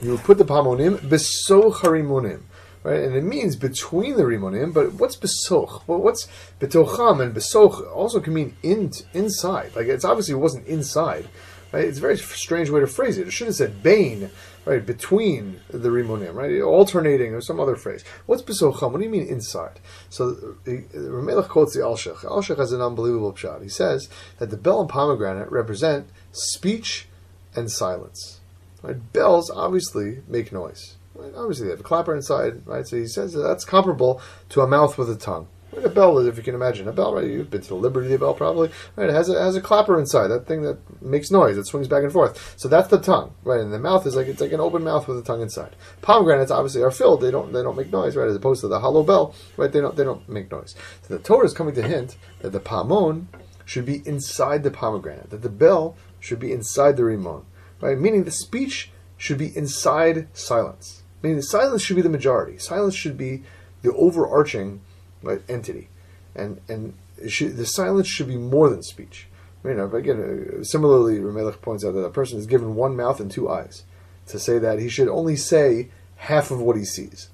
you 0.01 0.11
would 0.11 0.23
put 0.23 0.37
the 0.37 0.45
pamonim 0.45 0.97
beso 0.97 1.71
harimonim 1.71 2.41
right? 2.85 3.01
And 3.01 3.15
it 3.15 3.23
means 3.23 3.55
between 3.55 4.15
the 4.15 4.23
rimonim. 4.23 4.71
But 4.71 4.93
what's 4.93 5.17
besoch? 5.17 5.81
Well, 5.87 5.99
what's 5.99 6.27
betocham 6.59 7.19
and 7.19 7.35
besoch 7.35 7.91
also 7.93 8.19
can 8.19 8.33
mean 8.33 8.55
in 8.61 8.91
inside. 9.13 9.75
Like 9.75 9.87
it's 9.87 10.05
obviously 10.05 10.35
it 10.35 10.37
wasn't 10.37 10.67
inside. 10.67 11.27
Right? 11.71 11.85
It's 11.85 11.97
a 11.97 12.01
very 12.01 12.17
strange 12.17 12.69
way 12.69 12.79
to 12.79 12.87
phrase 12.87 13.17
it. 13.17 13.27
It 13.27 13.31
should 13.31 13.47
have 13.47 13.55
said 13.55 13.81
bain, 13.81 14.29
right, 14.65 14.85
between 14.85 15.61
the 15.69 15.89
rimonim, 15.89 16.35
right, 16.35 16.61
alternating 16.61 17.33
or 17.33 17.41
some 17.41 17.59
other 17.59 17.75
phrase. 17.75 18.05
What's 18.27 18.43
besocham? 18.43 18.91
What 18.91 18.99
do 18.99 19.03
you 19.03 19.09
mean 19.09 19.27
inside? 19.27 19.79
So 20.09 20.55
uh, 20.67 20.71
uh, 20.71 20.77
Ramelech 20.93 21.49
quotes 21.49 21.73
the 21.73 21.81
Alshich. 21.81 22.17
Alshich 22.17 22.57
has 22.57 22.71
an 22.71 22.81
unbelievable 22.81 23.35
shot. 23.35 23.63
He 23.63 23.69
says 23.69 24.07
that 24.37 24.51
the 24.51 24.57
bell 24.57 24.79
and 24.81 24.89
pomegranate 24.89 25.51
represent 25.51 26.07
speech 26.31 27.07
and 27.55 27.71
silence. 27.71 28.41
Right? 28.83 29.11
Bells 29.11 29.49
obviously 29.49 30.21
make 30.27 30.51
noise. 30.51 30.97
Obviously, 31.35 31.65
they 31.65 31.71
have 31.71 31.79
a 31.79 31.83
clapper 31.83 32.15
inside, 32.15 32.65
right? 32.65 32.87
So 32.87 32.97
he 32.97 33.07
says 33.07 33.33
that 33.33 33.41
that's 33.41 33.65
comparable 33.65 34.21
to 34.49 34.61
a 34.61 34.67
mouth 34.67 34.97
with 34.97 35.09
a 35.09 35.15
tongue. 35.15 35.47
A 35.83 35.89
bell, 35.89 36.17
is, 36.19 36.27
if 36.27 36.37
you 36.37 36.43
can 36.43 36.55
imagine 36.55 36.87
a 36.87 36.93
bell, 36.93 37.13
right? 37.13 37.27
You've 37.27 37.49
been 37.49 37.61
to 37.61 37.67
the 37.67 37.75
Liberty 37.75 38.15
Bell 38.15 38.33
probably, 38.33 38.69
right? 38.95 39.09
It 39.09 39.13
has 39.13 39.27
a, 39.27 39.37
has 39.37 39.57
a 39.57 39.61
clapper 39.61 39.99
inside, 39.99 40.27
that 40.29 40.47
thing 40.47 40.61
that 40.61 40.79
makes 41.01 41.31
noise, 41.31 41.57
that 41.57 41.67
swings 41.67 41.89
back 41.89 42.03
and 42.03 42.13
forth. 42.13 42.53
So 42.57 42.69
that's 42.69 42.87
the 42.87 42.97
tongue, 42.97 43.33
right? 43.43 43.59
And 43.59 43.73
the 43.73 43.79
mouth 43.79 44.07
is 44.07 44.15
like 44.15 44.27
it's 44.27 44.39
like 44.39 44.53
an 44.53 44.61
open 44.61 44.83
mouth 44.85 45.05
with 45.07 45.17
a 45.17 45.21
tongue 45.21 45.41
inside. 45.41 45.75
Pomegranates 46.01 46.49
obviously 46.49 46.81
are 46.81 46.91
filled; 46.91 47.21
they 47.21 47.31
don't 47.31 47.51
they 47.51 47.61
don't 47.61 47.75
make 47.75 47.91
noise, 47.91 48.15
right? 48.15 48.29
As 48.29 48.35
opposed 48.35 48.61
to 48.61 48.69
the 48.69 48.79
hollow 48.79 49.03
bell, 49.03 49.35
right? 49.57 49.71
They 49.71 49.81
don't 49.81 49.97
they 49.97 50.05
don't 50.05 50.27
make 50.29 50.49
noise. 50.49 50.75
So 51.01 51.17
the 51.17 51.23
Torah 51.23 51.45
is 51.45 51.53
coming 51.53 51.75
to 51.75 51.81
hint 51.81 52.15
that 52.39 52.51
the 52.51 52.61
palmon 52.61 53.25
should 53.65 53.85
be 53.85 54.01
inside 54.05 54.63
the 54.63 54.71
pomegranate, 54.71 55.29
that 55.31 55.41
the 55.41 55.49
bell 55.49 55.97
should 56.21 56.39
be 56.39 56.53
inside 56.53 56.95
the 56.95 57.03
rimon, 57.03 57.43
right? 57.81 57.97
Meaning 57.97 58.23
the 58.23 58.31
speech 58.31 58.91
should 59.17 59.37
be 59.37 59.55
inside 59.57 60.27
silence. 60.33 61.03
I 61.25 61.29
mean, 61.29 61.41
silence 61.41 61.81
should 61.81 61.95
be 61.95 62.03
the 62.03 62.09
majority. 62.09 62.59
Silence 62.59 62.93
should 62.93 63.17
be 63.17 63.41
the 63.81 63.91
overarching 63.93 64.81
right, 65.23 65.41
entity, 65.49 65.89
and 66.35 66.61
and 66.69 66.93
should, 67.27 67.57
the 67.57 67.65
silence 67.65 68.07
should 68.07 68.27
be 68.27 68.37
more 68.37 68.69
than 68.69 68.83
speech. 68.83 69.27
You 69.63 69.73
know, 69.73 69.89
again, 69.91 70.59
uh, 70.59 70.63
similarly, 70.63 71.17
Ramelech 71.17 71.61
points 71.61 71.83
out 71.83 71.95
that 71.95 72.05
a 72.05 72.11
person 72.11 72.37
is 72.37 72.45
given 72.45 72.75
one 72.75 72.95
mouth 72.95 73.19
and 73.19 73.31
two 73.31 73.49
eyes 73.49 73.83
to 74.27 74.37
say 74.37 74.59
that 74.59 74.77
he 74.77 74.87
should 74.87 75.07
only 75.07 75.35
say 75.35 75.89
half 76.17 76.51
of 76.51 76.61
what 76.61 76.77
he 76.77 76.85
sees. 76.85 77.29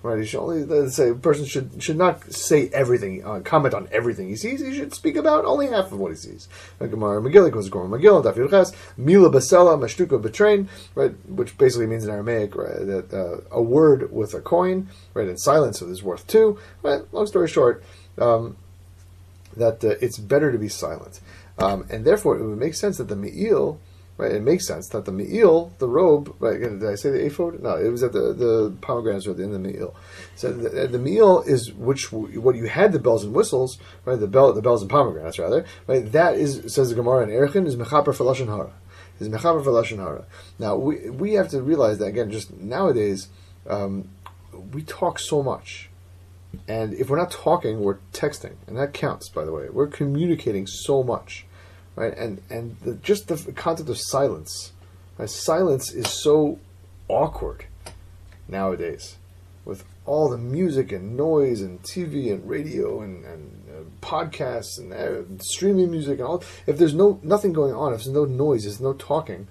Right, 0.00 0.20
he 0.20 0.26
should 0.26 0.40
only 0.40 0.64
let's 0.64 0.94
say 0.94 1.10
a 1.10 1.14
person 1.14 1.44
should 1.44 1.82
should 1.82 1.96
not 1.96 2.32
say 2.32 2.68
everything, 2.68 3.24
uh, 3.24 3.40
comment 3.40 3.74
on 3.74 3.88
everything 3.90 4.28
he 4.28 4.36
sees. 4.36 4.60
He 4.60 4.72
should 4.72 4.94
speak 4.94 5.16
about 5.16 5.44
only 5.44 5.66
half 5.66 5.90
of 5.90 5.98
what 5.98 6.12
he 6.12 6.16
sees. 6.16 6.48
Gemara 6.78 7.20
Megillah 7.20 7.50
Megillah, 7.50 8.22
Daf 8.22 8.34
Yudches, 8.34 8.72
Mila 8.96 9.28
Basela 9.28 9.76
Mashtuka 9.76 10.22
Betrain, 10.22 10.68
right, 10.94 11.12
which 11.28 11.58
basically 11.58 11.88
means 11.88 12.04
in 12.04 12.10
Aramaic 12.10 12.54
right, 12.54 12.86
that 12.86 13.12
uh, 13.12 13.40
a 13.50 13.60
word 13.60 14.12
with 14.12 14.34
a 14.34 14.40
coin, 14.40 14.88
right, 15.14 15.26
in 15.26 15.36
silence 15.36 15.82
is 15.82 16.00
worth 16.00 16.24
two. 16.28 16.60
Right, 16.84 17.02
long 17.12 17.26
story 17.26 17.48
short, 17.48 17.82
um, 18.18 18.56
that 19.56 19.82
uh, 19.82 19.96
it's 20.00 20.18
better 20.18 20.52
to 20.52 20.58
be 20.58 20.68
silent, 20.68 21.18
um, 21.58 21.84
and 21.90 22.04
therefore 22.04 22.38
it 22.38 22.46
would 22.46 22.58
make 22.58 22.74
sense 22.74 22.98
that 22.98 23.08
the 23.08 23.16
Me'il 23.16 23.80
Right, 24.18 24.32
it 24.32 24.42
makes 24.42 24.66
sense 24.66 24.88
that 24.88 25.04
the 25.04 25.12
me'il, 25.12 25.72
the 25.78 25.86
robe, 25.86 26.34
right? 26.40 26.58
Did 26.58 26.84
I 26.84 26.96
say 26.96 27.10
the 27.10 27.24
ephod? 27.24 27.62
No, 27.62 27.76
it 27.76 27.88
was 27.88 28.02
at 28.02 28.12
the 28.12 28.32
the 28.32 28.76
pomegranates 28.80 29.28
were 29.28 29.40
in 29.40 29.52
the 29.52 29.60
me'il. 29.60 29.94
So 30.34 30.52
the, 30.52 30.88
the 30.88 30.98
me'il 30.98 31.42
is 31.42 31.72
which 31.72 32.10
what 32.10 32.56
you 32.56 32.64
had 32.64 32.90
the 32.90 32.98
bells 32.98 33.22
and 33.22 33.32
whistles, 33.32 33.78
right? 34.04 34.18
The 34.18 34.26
bell, 34.26 34.52
the 34.52 34.60
bells 34.60 34.82
and 34.82 34.90
pomegranates, 34.90 35.38
rather, 35.38 35.64
right? 35.86 36.10
That 36.10 36.34
is 36.34 36.74
says 36.74 36.88
the 36.88 36.96
Gemara 36.96 37.22
in 37.22 37.28
Erchin 37.28 37.64
is 37.64 37.76
mechaper 37.76 38.12
for 38.12 38.24
lashon 38.24 38.48
hara. 38.48 38.72
Is 39.20 39.28
mechaper 39.28 39.62
for 39.62 39.70
lashon 39.70 39.98
hara. 39.98 40.24
Now 40.58 40.74
we 40.74 41.10
we 41.10 41.34
have 41.34 41.48
to 41.50 41.62
realize 41.62 41.98
that 41.98 42.06
again. 42.06 42.32
Just 42.32 42.52
nowadays, 42.52 43.28
um, 43.68 44.08
we 44.72 44.82
talk 44.82 45.20
so 45.20 45.44
much. 45.44 45.90
And 46.66 46.92
if 46.94 47.08
we're 47.08 47.18
not 47.18 47.30
talking, 47.30 47.78
we're 47.78 47.98
texting, 48.12 48.56
and 48.66 48.76
that 48.78 48.94
counts. 48.94 49.28
By 49.28 49.44
the 49.44 49.52
way, 49.52 49.68
we're 49.68 49.86
communicating 49.86 50.66
so 50.66 51.04
much 51.04 51.46
right? 51.98 52.16
And 52.16 52.40
and 52.48 52.76
the, 52.80 52.94
just 52.94 53.26
the 53.26 53.52
concept 53.52 53.90
of 53.90 53.98
silence, 53.98 54.72
right? 55.18 55.28
silence 55.28 55.92
is 55.92 56.22
so 56.22 56.60
awkward 57.08 57.64
nowadays, 58.46 59.16
with 59.64 59.84
all 60.06 60.28
the 60.28 60.38
music 60.38 60.92
and 60.92 61.16
noise 61.16 61.60
and 61.60 61.82
TV 61.82 62.32
and 62.32 62.48
radio 62.48 63.02
and, 63.02 63.24
and 63.24 63.64
uh, 63.68 63.82
podcasts 64.00 64.78
and 64.78 64.92
uh, 64.92 65.42
streaming 65.42 65.90
music 65.90 66.20
and 66.20 66.28
all. 66.28 66.42
If 66.66 66.78
there's 66.78 66.94
no 66.94 67.18
nothing 67.22 67.52
going 67.52 67.74
on, 67.74 67.92
if 67.92 68.04
there's 68.04 68.14
no 68.14 68.24
noise, 68.24 68.62
there's 68.62 68.80
no 68.80 68.92
talking, 68.92 69.48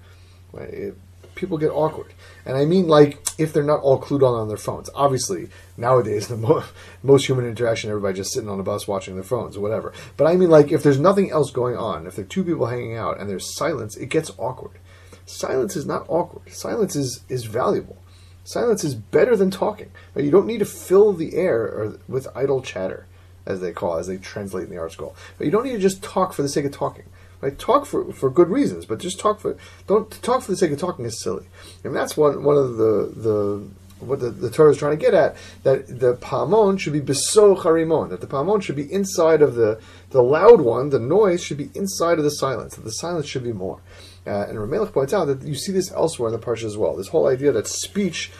right? 0.52 0.70
It, 0.70 0.98
people 1.38 1.56
get 1.56 1.70
awkward. 1.70 2.12
And 2.44 2.56
I 2.56 2.64
mean, 2.64 2.88
like, 2.88 3.18
if 3.38 3.52
they're 3.52 3.62
not 3.62 3.80
all 3.80 4.00
clued 4.00 4.22
on 4.22 4.34
on 4.34 4.48
their 4.48 4.56
phones. 4.56 4.90
Obviously, 4.94 5.48
nowadays, 5.76 6.28
the 6.28 6.36
mo- 6.36 6.64
most 7.02 7.26
human 7.26 7.46
interaction, 7.46 7.90
everybody 7.90 8.16
just 8.16 8.32
sitting 8.32 8.50
on 8.50 8.60
a 8.60 8.64
bus 8.64 8.88
watching 8.88 9.14
their 9.14 9.24
phones 9.24 9.56
or 9.56 9.60
whatever. 9.60 9.92
But 10.16 10.26
I 10.26 10.36
mean, 10.36 10.50
like, 10.50 10.72
if 10.72 10.82
there's 10.82 11.00
nothing 11.00 11.30
else 11.30 11.50
going 11.50 11.76
on, 11.76 12.06
if 12.06 12.16
there 12.16 12.24
are 12.24 12.28
two 12.28 12.44
people 12.44 12.66
hanging 12.66 12.96
out 12.96 13.18
and 13.18 13.30
there's 13.30 13.54
silence, 13.56 13.96
it 13.96 14.06
gets 14.06 14.30
awkward. 14.36 14.78
Silence 15.24 15.76
is 15.76 15.86
not 15.86 16.06
awkward. 16.08 16.50
Silence 16.52 16.96
is, 16.96 17.22
is 17.28 17.44
valuable. 17.44 17.98
Silence 18.44 18.82
is 18.82 18.94
better 18.94 19.36
than 19.36 19.50
talking. 19.50 19.90
You 20.16 20.30
don't 20.30 20.46
need 20.46 20.60
to 20.60 20.64
fill 20.64 21.12
the 21.12 21.34
air 21.34 21.92
with 22.08 22.28
idle 22.34 22.62
chatter, 22.62 23.06
as 23.44 23.60
they 23.60 23.72
call 23.72 23.96
it, 23.96 24.00
as 24.00 24.06
they 24.06 24.16
translate 24.16 24.64
in 24.64 24.70
the 24.70 24.76
ArtScroll. 24.76 25.14
But 25.36 25.44
you 25.44 25.50
don't 25.50 25.64
need 25.64 25.72
to 25.72 25.78
just 25.78 26.02
talk 26.02 26.32
for 26.32 26.40
the 26.40 26.48
sake 26.48 26.64
of 26.64 26.72
talking. 26.72 27.04
Right? 27.40 27.58
Talk 27.58 27.86
for, 27.86 28.12
for 28.12 28.30
good 28.30 28.48
reasons, 28.48 28.84
but 28.84 28.98
just 28.98 29.20
talk 29.20 29.40
for 29.40 29.56
don't 29.86 30.10
talk 30.22 30.42
for 30.42 30.50
the 30.50 30.56
sake 30.56 30.72
of 30.72 30.78
talking 30.78 31.04
is 31.04 31.20
silly. 31.20 31.46
And 31.84 31.94
that's 31.94 32.16
one 32.16 32.42
one 32.42 32.56
of 32.56 32.76
the 32.76 33.12
the 33.14 33.68
what 34.00 34.20
the, 34.20 34.30
the 34.30 34.50
Torah 34.50 34.70
is 34.70 34.78
trying 34.78 34.96
to 34.96 35.04
get 35.04 35.14
at 35.14 35.36
that 35.62 36.00
the 36.00 36.14
pamon 36.14 36.78
should 36.78 36.92
be 36.92 37.00
beso 37.00 37.60
harimon 37.60 38.10
that 38.10 38.20
the 38.20 38.26
pamon 38.26 38.62
should 38.62 38.76
be 38.76 38.92
inside 38.92 39.42
of 39.42 39.54
the 39.54 39.80
the 40.10 40.22
loud 40.22 40.60
one, 40.60 40.90
the 40.90 40.98
noise 40.98 41.42
should 41.42 41.58
be 41.58 41.70
inside 41.74 42.18
of 42.18 42.24
the 42.24 42.30
silence. 42.30 42.76
That 42.76 42.84
the 42.84 42.92
silence 42.92 43.26
should 43.26 43.44
be 43.44 43.52
more. 43.52 43.80
Uh, 44.26 44.46
and 44.48 44.58
Ramelech 44.58 44.92
points 44.92 45.14
out 45.14 45.26
that 45.26 45.42
you 45.42 45.54
see 45.54 45.72
this 45.72 45.90
elsewhere 45.92 46.32
in 46.32 46.38
the 46.38 46.44
parsha 46.44 46.64
as 46.64 46.76
well. 46.76 46.96
This 46.96 47.08
whole 47.08 47.28
idea 47.28 47.52
that 47.52 47.66
speech 47.66 48.30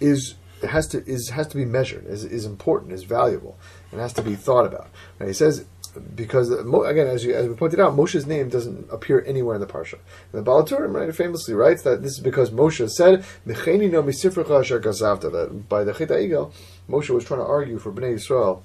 is 0.00 0.34
has 0.62 0.86
to 0.88 1.04
is 1.06 1.30
has 1.30 1.46
to 1.48 1.56
be 1.56 1.64
measured, 1.64 2.06
is, 2.06 2.24
is 2.24 2.46
important, 2.46 2.92
is 2.92 3.04
valuable, 3.04 3.58
and 3.92 4.00
has 4.00 4.12
to 4.14 4.22
be 4.22 4.34
thought 4.34 4.66
about. 4.66 4.88
Right? 5.18 5.28
He 5.28 5.34
says 5.34 5.66
because 6.14 6.50
again, 6.50 7.06
as, 7.06 7.24
you, 7.24 7.34
as 7.34 7.48
we 7.48 7.54
pointed 7.54 7.80
out, 7.80 7.96
Moshe's 7.96 8.26
name 8.26 8.48
doesn't 8.48 8.88
appear 8.90 9.24
anywhere 9.26 9.54
in 9.54 9.60
the 9.60 9.66
parsha. 9.66 9.94
And 10.32 10.32
the 10.32 10.42
Baal 10.42 10.64
HaTurim 10.64 10.94
right, 10.94 11.14
famously 11.14 11.54
writes 11.54 11.82
that 11.82 12.02
this 12.02 12.12
is 12.12 12.20
because 12.20 12.50
Moshe 12.50 12.88
said, 12.90 13.24
no 13.44 13.54
misifrecha 13.54 14.60
asher 14.60 14.80
gazavta." 14.80 15.32
That 15.32 15.68
by 15.68 15.84
the 15.84 15.92
Chet 15.92 16.08
Egel, 16.08 16.52
Moshe 16.88 17.10
was 17.10 17.24
trying 17.24 17.40
to 17.40 17.46
argue 17.46 17.78
for 17.78 17.92
Bnei 17.92 18.14
Yisrael 18.14 18.62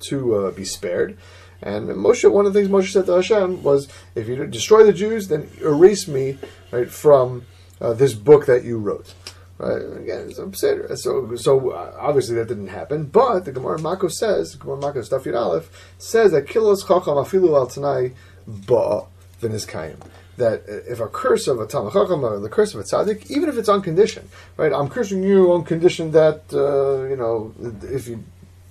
to 0.00 0.34
uh, 0.34 0.50
be 0.52 0.64
spared. 0.64 1.16
And 1.60 1.88
Moshe, 1.88 2.30
one 2.30 2.46
of 2.46 2.52
the 2.52 2.60
things 2.60 2.70
Moshe 2.70 2.92
said 2.92 3.06
to 3.06 3.12
Hashem 3.12 3.62
was, 3.62 3.88
"If 4.14 4.28
you 4.28 4.46
destroy 4.46 4.84
the 4.84 4.92
Jews, 4.92 5.28
then 5.28 5.50
erase 5.60 6.06
me 6.06 6.38
right 6.70 6.90
from 6.90 7.46
uh, 7.80 7.94
this 7.94 8.14
book 8.14 8.46
that 8.46 8.64
you 8.64 8.78
wrote." 8.78 9.14
Right? 9.58 9.82
Again, 10.00 10.28
it's 10.30 10.38
upset. 10.38 10.98
So, 10.98 11.34
so 11.34 11.70
uh, 11.70 11.96
obviously 11.98 12.36
that 12.36 12.46
didn't 12.46 12.68
happen. 12.68 13.06
But 13.06 13.44
the 13.44 13.52
Gemara 13.52 13.80
Mako 13.80 14.08
says, 14.08 14.54
Gemara 14.54 14.76
Mako 14.76 15.00
Stafir 15.02 15.36
Aleph 15.36 15.68
says 15.98 16.30
that 16.30 16.46
kilos 16.48 16.82
chacham 16.82 17.14
afilu 17.14 17.56
al 17.56 17.66
tanai 17.66 18.12
ba 18.46 19.02
v'nizkayim. 19.42 19.98
That 20.36 20.62
if 20.68 21.00
a 21.00 21.08
curse 21.08 21.48
of 21.48 21.58
a 21.58 21.66
Talmud 21.66 21.96
or 21.96 22.38
the 22.38 22.48
curse 22.48 22.72
of 22.72 22.78
a 22.78 22.84
tzaddik, 22.84 23.28
even 23.28 23.48
if 23.48 23.58
it's 23.58 23.68
on 23.68 23.82
condition, 23.82 24.28
right? 24.56 24.72
I'm 24.72 24.88
cursing 24.88 25.24
you 25.24 25.52
on 25.52 25.64
condition 25.64 26.12
that 26.12 26.42
uh, 26.52 27.08
you 27.08 27.16
know 27.16 27.52
if 27.82 28.06
you 28.06 28.22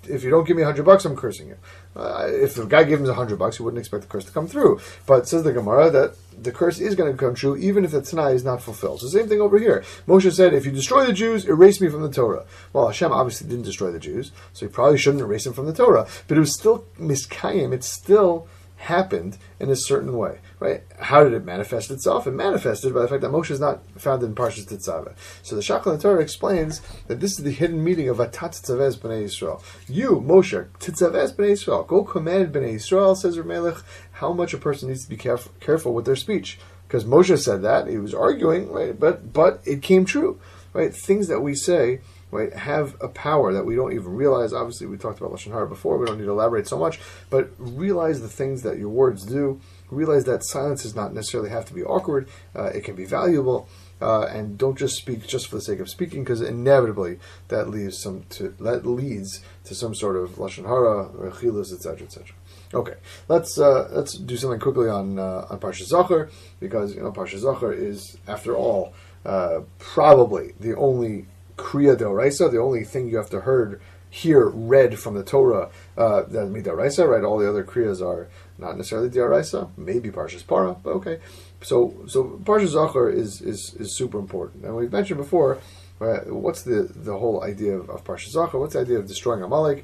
if 0.09 0.23
you 0.23 0.29
don't 0.29 0.47
give 0.47 0.57
me 0.57 0.63
a 0.63 0.65
hundred 0.65 0.85
bucks, 0.85 1.05
I'm 1.05 1.15
cursing 1.15 1.47
you. 1.47 1.57
Uh, 1.95 2.27
if 2.27 2.55
the 2.55 2.65
guy 2.65 2.83
gives 2.83 3.01
him 3.01 3.09
a 3.09 3.13
hundred 3.13 3.39
bucks, 3.39 3.57
he 3.57 3.63
wouldn't 3.63 3.79
expect 3.79 4.03
the 4.03 4.09
curse 4.09 4.25
to 4.25 4.31
come 4.31 4.47
through. 4.47 4.79
But 5.05 5.27
says 5.27 5.43
the 5.43 5.53
Gemara 5.53 5.89
that 5.91 6.15
the 6.39 6.51
curse 6.51 6.79
is 6.79 6.95
going 6.95 7.11
to 7.11 7.17
come 7.17 7.33
true 7.33 7.57
even 7.57 7.83
if 7.83 7.91
the 7.91 8.01
Tanai 8.01 8.33
is 8.33 8.43
not 8.43 8.61
fulfilled. 8.61 9.01
So 9.01 9.07
same 9.07 9.27
thing 9.27 9.41
over 9.41 9.57
here. 9.57 9.83
Moshe 10.07 10.31
said, 10.31 10.53
if 10.53 10.65
you 10.65 10.71
destroy 10.71 11.05
the 11.05 11.13
Jews, 11.13 11.45
erase 11.45 11.81
me 11.81 11.89
from 11.89 12.03
the 12.03 12.11
Torah. 12.11 12.45
Well, 12.73 12.87
Hashem 12.87 13.11
obviously 13.11 13.49
didn't 13.49 13.65
destroy 13.65 13.91
the 13.91 13.99
Jews, 13.99 14.31
so 14.53 14.65
he 14.65 14.71
probably 14.71 14.97
shouldn't 14.97 15.23
erase 15.23 15.45
them 15.45 15.53
from 15.53 15.65
the 15.65 15.73
Torah. 15.73 16.07
But 16.27 16.37
it 16.37 16.41
was 16.41 16.53
still 16.53 16.85
miskayim. 16.99 17.73
It's 17.73 17.87
still 17.87 18.47
happened 18.77 19.37
in 19.59 19.69
a 19.69 19.75
certain 19.75 20.17
way. 20.17 20.39
Right? 20.59 20.83
How 20.99 21.23
did 21.23 21.33
it 21.33 21.45
manifest 21.45 21.91
itself? 21.91 22.25
It 22.25 22.31
manifested 22.31 22.93
by 22.93 23.01
the 23.01 23.07
fact 23.07 23.21
that 23.21 23.31
Moshe 23.31 23.51
is 23.51 23.59
not 23.59 23.83
found 23.99 24.23
in 24.23 24.33
Parshas 24.33 24.65
Tetzaveh. 24.65 25.13
So 25.43 25.55
the 25.55 25.61
Shachal 25.61 26.01
Torah 26.01 26.21
explains 26.21 26.81
that 27.07 27.19
this 27.19 27.37
is 27.37 27.43
the 27.43 27.51
hidden 27.51 27.83
meaning 27.83 28.09
of 28.09 28.17
Atat 28.17 28.61
Tzavez 28.61 28.97
B'nai 28.97 29.25
Yisrael. 29.25 29.61
You, 29.87 30.23
Moshe, 30.25 30.67
Tzavez 30.79 31.35
B'nai 31.35 31.51
Yisrael, 31.51 31.85
go 31.85 32.03
command 32.03 32.53
B'nai 32.53 32.75
Yisrael, 32.75 33.15
says 33.15 33.37
Ramelech, 33.37 33.83
how 34.13 34.33
much 34.33 34.53
a 34.53 34.57
person 34.57 34.89
needs 34.89 35.03
to 35.03 35.09
be 35.09 35.17
careful, 35.17 35.51
careful 35.59 35.93
with 35.93 36.05
their 36.05 36.15
speech. 36.15 36.57
Because 36.87 37.03
Moshe 37.03 37.37
said 37.37 37.61
that, 37.61 37.87
he 37.87 37.97
was 37.97 38.13
arguing, 38.13 38.71
right? 38.71 38.99
But, 38.99 39.33
but 39.33 39.61
it 39.65 39.81
came 39.81 40.05
true. 40.05 40.39
Right? 40.73 40.93
Things 40.93 41.27
that 41.27 41.39
we 41.39 41.55
say 41.55 42.01
right, 42.31 42.53
have 42.53 42.95
a 43.01 43.07
power 43.07 43.53
that 43.53 43.65
we 43.65 43.75
don't 43.75 43.93
even 43.93 44.13
realize. 44.13 44.53
Obviously, 44.53 44.87
we 44.87 44.97
talked 44.97 45.19
about 45.19 45.31
Lashon 45.31 45.51
Hara 45.51 45.67
before, 45.67 45.97
we 45.97 46.05
don't 46.05 46.17
need 46.17 46.25
to 46.25 46.31
elaborate 46.31 46.67
so 46.67 46.77
much, 46.77 46.99
but 47.29 47.51
realize 47.57 48.21
the 48.21 48.27
things 48.27 48.63
that 48.63 48.77
your 48.77 48.89
words 48.89 49.25
do. 49.25 49.59
Realize 49.89 50.25
that 50.25 50.43
silence 50.43 50.83
does 50.83 50.95
not 50.95 51.13
necessarily 51.13 51.49
have 51.49 51.65
to 51.65 51.73
be 51.73 51.83
awkward, 51.83 52.27
uh, 52.55 52.65
it 52.65 52.83
can 52.83 52.95
be 52.95 53.05
valuable. 53.05 53.69
Uh, 53.99 54.25
and 54.25 54.59
don't 54.59 54.77
just 54.77 54.95
speak 54.95 55.25
just 55.25 55.47
for 55.47 55.55
the 55.55 55.61
sake 55.61 55.79
of 55.79 55.89
speaking, 55.89 56.23
because 56.23 56.41
inevitably 56.41 57.17
that 57.47 57.67
leads 57.67 57.97
some 57.97 58.25
to 58.29 58.49
that 58.59 58.85
leads 58.85 59.41
to 59.63 59.73
some 59.73 59.95
sort 59.95 60.15
of 60.15 60.31
lashon 60.35 60.65
hara, 60.65 61.09
rechilus, 61.09 61.73
etc., 61.73 62.05
etc. 62.05 62.35
Okay, 62.73 62.93
let's 63.27 63.57
uh, 63.57 63.89
let's 63.91 64.13
do 64.13 64.37
something 64.37 64.59
quickly 64.59 64.87
on 64.87 65.17
uh, 65.17 65.47
on 65.49 65.59
Parsha 65.59 65.89
Zachor 65.89 66.29
because 66.59 66.93
you 66.93 67.01
know 67.01 67.11
Parsha 67.11 67.41
Zachor 67.41 67.75
is, 67.75 68.17
after 68.27 68.55
all, 68.55 68.93
uh, 69.25 69.61
probably 69.79 70.53
the 70.59 70.75
only 70.75 71.25
kriya 71.57 71.99
Raisa, 72.15 72.49
the 72.49 72.59
only 72.59 72.83
thing 72.83 73.09
you 73.09 73.17
have 73.17 73.29
to 73.31 73.41
heard 73.41 73.81
hear 74.09 74.47
read 74.47 74.97
from 74.97 75.15
the 75.15 75.23
Torah 75.23 75.69
uh, 75.97 76.21
that 76.23 76.47
midaraisa, 76.47 77.07
right? 77.07 77.23
All 77.23 77.37
the 77.37 77.49
other 77.49 77.63
kriyas 77.63 78.01
are 78.01 78.29
not 78.57 78.77
necessarily 78.77 79.09
daraisa, 79.09 79.69
maybe 79.77 80.09
parshas 80.09 80.45
para, 80.45 80.75
but 80.81 80.91
okay. 80.91 81.19
So 81.61 81.93
so 82.07 82.39
parshas 82.43 82.67
Zachar 82.67 83.09
is, 83.09 83.41
is 83.41 83.75
is 83.75 83.95
super 83.95 84.19
important, 84.19 84.63
and 84.65 84.75
we've 84.75 84.91
mentioned 84.91 85.19
before. 85.19 85.59
Uh, 85.99 86.19
what's 86.27 86.61
the 86.61 86.83
the 86.93 87.17
whole 87.17 87.43
idea 87.43 87.75
of, 87.75 87.89
of 87.89 88.03
parshas 88.03 88.29
Zachar? 88.29 88.59
What's 88.59 88.73
the 88.73 88.81
idea 88.81 88.99
of 88.99 89.07
destroying 89.07 89.41
Amalek? 89.41 89.83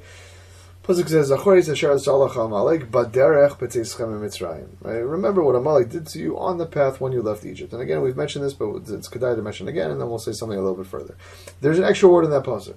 Pasuk 0.84 1.08
says, 1.08 1.30
"Zachoris 1.30 1.70
asher 1.70 1.94
salach 1.94 2.36
Amalek 2.36 2.90
baderech 2.90 3.56
b'teischem 3.56 4.20
Mitzrayim." 4.20 4.68
Right? 4.82 4.98
Remember 4.98 5.42
what 5.42 5.54
Amalek 5.54 5.88
did 5.88 6.06
to 6.08 6.18
you 6.18 6.38
on 6.38 6.58
the 6.58 6.66
path 6.66 7.00
when 7.00 7.10
you 7.10 7.22
left 7.22 7.46
Egypt. 7.46 7.72
And 7.72 7.80
again, 7.80 8.02
we've 8.02 8.18
mentioned 8.18 8.44
this, 8.44 8.52
but 8.52 8.68
it's 8.88 9.08
kedai 9.08 9.34
to 9.34 9.40
mention 9.40 9.66
again, 9.66 9.90
and 9.90 9.98
then 9.98 10.10
we'll 10.10 10.18
say 10.18 10.32
something 10.32 10.58
a 10.58 10.60
little 10.60 10.76
bit 10.76 10.86
further. 10.86 11.16
There's 11.62 11.78
an 11.78 11.84
extra 11.84 12.10
word 12.10 12.26
in 12.26 12.30
that 12.32 12.44
pasuk. 12.44 12.74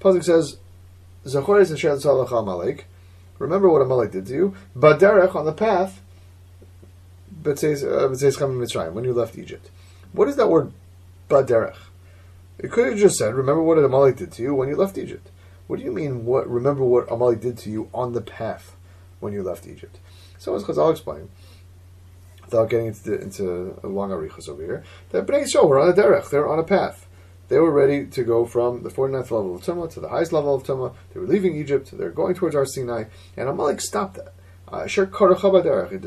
Pasuk 0.00 0.24
says, 0.24 0.56
"Zachoris 1.26 1.72
asher 1.72 1.90
salach 1.90 2.36
Amalek." 2.36 2.86
Remember 3.38 3.70
what 3.70 3.82
Amalek 3.82 4.10
did 4.10 4.26
to 4.26 4.34
you, 4.34 4.54
baderech 4.76 5.36
on 5.36 5.44
the 5.44 5.52
path 5.52 6.00
b'teischem 7.40 8.42
uh, 8.42 8.48
Mitzrayim 8.48 8.94
when 8.94 9.04
you 9.04 9.12
left 9.12 9.38
Egypt. 9.38 9.70
What 10.10 10.26
is 10.26 10.34
that 10.34 10.50
word 10.50 10.72
baderech? 11.30 11.76
It 12.58 12.72
could 12.72 12.88
have 12.88 12.98
just 12.98 13.14
said, 13.14 13.36
"Remember 13.36 13.62
what 13.62 13.78
Amalek 13.78 14.16
did 14.16 14.32
to 14.32 14.42
you 14.42 14.56
when 14.56 14.68
you 14.68 14.74
left 14.74 14.98
Egypt." 14.98 15.28
What 15.68 15.78
do 15.78 15.84
you 15.84 15.92
mean? 15.92 16.24
What 16.24 16.48
remember 16.48 16.82
what 16.82 17.10
Amalek 17.12 17.40
did 17.40 17.58
to 17.58 17.70
you 17.70 17.88
on 17.94 18.14
the 18.14 18.20
path 18.20 18.74
when 19.20 19.32
you 19.32 19.42
left 19.42 19.68
Egypt? 19.68 19.98
So 20.38 20.54
as 20.54 20.64
Chazal 20.64 20.90
explain, 20.90 21.28
without 22.44 22.70
getting 22.70 22.86
into, 22.86 23.10
the, 23.10 23.20
into 23.20 23.80
a 23.82 23.86
long 23.86 24.10
arichas 24.10 24.48
over 24.48 24.62
here, 24.62 24.82
that 25.10 25.26
Bnei 25.26 25.44
Yisrael 25.44 25.68
were 25.68 25.78
on 25.78 25.90
a 25.90 25.92
derech. 25.92 26.30
They 26.30 26.38
were 26.38 26.48
on 26.48 26.58
a 26.58 26.64
path. 26.64 27.06
They 27.48 27.58
were 27.58 27.70
ready 27.70 28.06
to 28.06 28.24
go 28.24 28.44
from 28.46 28.82
the 28.82 28.90
49th 28.90 29.30
level 29.30 29.54
of 29.54 29.62
Tumah 29.62 29.90
to 29.92 30.00
the 30.00 30.08
highest 30.08 30.32
level 30.32 30.54
of 30.54 30.64
Tumah. 30.64 30.94
They 31.12 31.20
were 31.20 31.26
leaving 31.26 31.56
Egypt. 31.56 31.90
They're 31.92 32.10
going 32.10 32.34
towards 32.34 32.54
Har 32.54 32.66
Sinai, 32.66 33.04
and 33.36 33.48
Amalek 33.48 33.80
stopped 33.80 34.16
that. 34.16 34.34
Uh, 34.70 34.86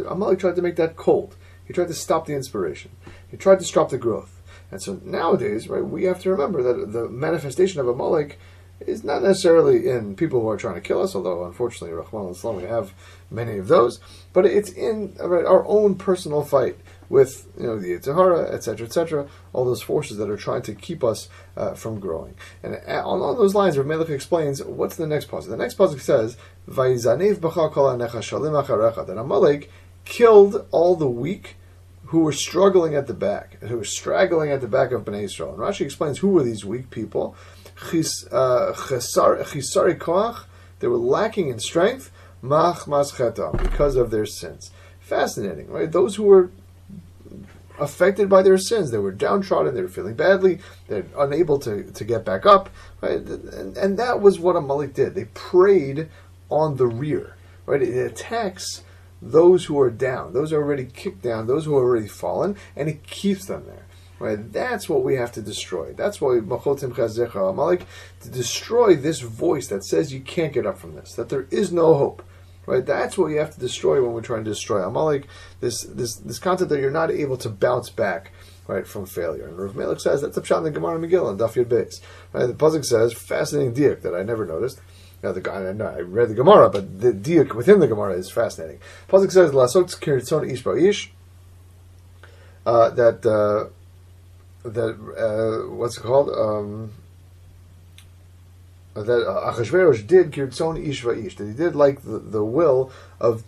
Amalek 0.08 0.39
tried 0.39 0.56
to 0.56 0.62
make 0.62 0.76
that 0.76 0.95
cold. 0.95 1.36
He 1.65 1.74
tried 1.74 1.88
to 1.88 1.93
stop 1.93 2.26
the 2.26 2.34
inspiration. 2.34 2.91
He 3.30 3.38
tried 3.38 3.60
to 3.60 3.65
stop 3.65 3.89
the 3.89 3.97
growth. 3.97 4.41
And 4.69 4.82
so 4.82 5.00
nowadays, 5.04 5.67
right, 5.67 5.84
we 5.84 6.04
have 6.04 6.21
to 6.21 6.30
remember 6.30 6.62
that 6.62 6.91
the 6.91 7.10
manifestation 7.10 7.80
of 7.80 7.88
Amalek 7.88 8.39
is 8.88 9.04
not 9.04 9.24
necessarily 9.24 9.89
in 9.89 10.15
people 10.15 10.41
who 10.41 10.50
are 10.50 10.58
trying 10.58 10.76
to 10.76 10.82
kill 10.82 11.02
us, 11.02 11.15
although 11.15 11.46
unfortunately, 11.46 11.96
Rahman 11.96 12.32
Islam, 12.32 12.58
we 12.58 12.63
have 12.63 12.94
many 13.30 13.58
of 13.58 13.67
those, 13.67 14.00
but 14.34 14.46
it's 14.46 14.72
in 14.72 15.15
our 15.20 15.65
own 15.65 15.96
personal 15.96 16.44
fight 16.44 16.78
with 17.10 17.48
you 17.60 17.67
know 17.67 17.78
the 17.78 17.89
Yitzhara, 17.89 18.52
etc., 18.52 18.88
etc., 18.88 19.28
all 19.54 19.65
those 19.65 19.82
forces 19.82 20.17
that 20.17 20.30
are 20.30 20.38
trying 20.38 20.62
to 20.63 20.74
keep 20.74 21.04
us 21.04 21.30
uh, 21.58 21.74
from 21.74 22.00
growing. 22.00 22.36
And 22.63 22.80
along 22.88 23.38
those 23.38 23.54
lines, 23.54 23.78
Rav 23.78 23.86
Melech 23.86 24.10
explains 24.10 24.63
what's 24.63 24.96
the 24.96 25.08
next 25.08 25.30
pasuk. 25.30 25.50
The 25.50 25.58
next 25.58 25.78
pasuk 25.78 26.00
says, 26.00 26.38
"Vayizanev 26.70 27.38
b'cha 27.38 27.72
shalim 27.72 28.65
acharecha." 28.65 29.06
That 29.06 29.17
Amalek 29.17 29.70
killed 30.06 30.65
all 30.72 30.96
the 30.96 31.08
weak 31.08 31.58
who 32.12 32.19
were 32.19 32.34
struggling 32.34 32.93
at 32.93 33.08
the 33.08 33.13
back, 33.13 33.58
who 33.62 33.78
were 33.78 33.86
straggling 33.86 34.52
at 34.52 34.60
the 34.60 34.67
back 34.67 34.91
of 34.91 35.06
Bnei 35.06 35.24
Israel. 35.24 35.52
And 35.52 35.60
Rashi 35.60 35.86
explains 35.86 36.17
who 36.17 36.28
were 36.28 36.43
these 36.43 36.65
weak 36.65 36.89
people. 36.89 37.38
Uh, 37.84 38.74
chisari 38.74 39.97
koach, 39.97 40.43
they 40.80 40.88
were 40.88 40.97
lacking 40.97 41.47
in 41.47 41.58
strength, 41.58 42.12
mach 42.41 42.86
because 42.86 43.95
of 43.95 44.12
their 44.12 44.26
sins. 44.26 44.71
Fascinating, 45.00 45.69
right? 45.71 45.89
Those 45.89 46.15
who 46.15 46.24
were 46.24 46.52
affected 47.80 48.28
by 48.28 48.41
their 48.41 48.58
sins, 48.58 48.91
they 48.91 48.97
were 48.97 49.13
downtrodden, 49.13 49.74
they 49.74 49.82
were 49.82 49.88
feeling 49.88 50.15
badly, 50.15 50.60
they're 50.89 51.06
unable 51.17 51.60
to, 51.60 51.91
to 51.93 52.04
get 52.04 52.26
back 52.26 52.45
up, 52.45 52.69
right? 53.00 53.21
And, 53.21 53.78
and 53.78 53.97
that 53.97 54.19
was 54.19 54.38
what 54.38 54.58
Amalek 54.58 54.93
did. 54.93 55.15
They 55.15 55.26
preyed 55.34 56.10
on 56.50 56.76
the 56.76 56.88
rear, 56.88 57.38
right? 57.65 57.82
It 57.82 58.12
attacks 58.12 58.84
those 59.22 59.66
who 59.66 59.80
are 59.80 59.92
down, 59.92 60.34
those 60.34 60.52
who 60.52 60.58
are 60.58 60.64
already 60.64 60.86
kicked 60.86 61.22
down, 61.22 61.48
those 61.48 61.66
who 61.66 61.76
are 61.76 61.84
already 61.84 62.08
fallen, 62.08 62.56
and 62.76 62.90
it 62.90 63.04
keeps 63.04 63.46
them 63.46 63.66
there. 63.66 63.86
Right? 64.20 64.52
That's 64.54 64.88
what 64.88 65.04
we 65.04 65.16
have 65.16 65.32
to 65.34 65.42
destroy. 65.42 65.94
That's 65.94 66.22
why 66.22 66.36
Machotim 66.36 66.94
Chazecha 66.94 67.50
Amalek 67.50 67.88
to 68.22 68.30
destroy 68.30 68.96
this 68.96 69.20
voice 69.20 69.68
that 69.68 69.84
says 69.84 70.14
you 70.14 70.22
can't 70.22 70.54
get 70.54 70.68
up 70.68 70.78
from 70.78 70.96
this, 70.96 71.14
that 71.14 71.30
there 71.30 71.48
is 71.50 71.72
no 71.72 71.96
hope. 71.96 72.24
Right? 72.68 72.86
That's 72.86 73.18
what 73.18 73.28
you 73.28 73.40
have 73.40 73.54
to 73.56 73.60
destroy 73.60 74.02
when 74.02 74.14
we're 74.14 74.22
trying 74.22 74.44
to 74.44 74.52
destroy 74.52 74.84
Amalek. 74.84 75.28
This 75.60 75.82
this 75.82 76.16
this 76.18 76.38
concept 76.38 76.70
that 76.70 76.80
you're 76.80 76.92
not 76.92 77.10
able 77.10 77.38
to 77.38 77.50
bounce 77.50 77.90
back 77.90 78.32
right 78.68 78.88
from 78.88 79.06
failure. 79.06 79.48
And 79.48 79.58
Rav 79.58 79.76
Melech 79.76 80.00
says 80.00 80.22
that's 80.22 80.38
a 80.38 80.42
pshat 80.42 80.60
in 80.60 80.64
the 80.66 80.72
Gemara 80.72 81.00
Megillah 81.00 81.32
and 81.32 81.40
Daf 81.40 81.54
Yud 81.54 81.66
Beis. 81.66 82.00
Right? 82.32 82.46
The 82.46 82.54
Pasuk 82.54 82.86
says 82.86 83.14
fascinating 83.14 83.74
diak 83.74 84.02
that 84.04 84.14
I 84.14 84.24
never 84.24 84.46
noticed. 84.46 84.80
Now 85.24 85.32
the 85.32 85.52
I, 85.52 85.98
I 85.98 86.02
read 86.02 86.30
the 86.30 86.34
Gemara, 86.34 86.70
but 86.70 87.00
the 87.00 87.12
diuk 87.12 87.54
within 87.54 87.80
the 87.80 87.88
Gemara 87.88 88.14
is 88.14 88.32
fascinating. 88.32 88.80
Pasuk 89.08 89.32
says 89.32 89.52
lasot 89.52 90.00
kiritzon 90.00 90.52
ish 90.52 90.66
ish. 90.66 91.12
Uh, 92.66 92.90
that 92.92 93.26
uh, 93.26 93.70
that 94.68 94.92
uh, 95.18 95.74
what's 95.76 95.98
it 95.98 96.02
called? 96.02 96.30
Um, 96.30 96.94
that 98.94 99.06
Achashverosh 99.06 100.08
did 100.08 100.32
kiritzon 100.32 100.84
ish 100.88 101.06
ish. 101.06 101.36
That 101.36 101.46
he 101.46 101.54
did 101.54 101.76
like 101.76 102.02
the, 102.02 102.18
the 102.18 102.44
will 102.44 102.92
of 103.20 103.44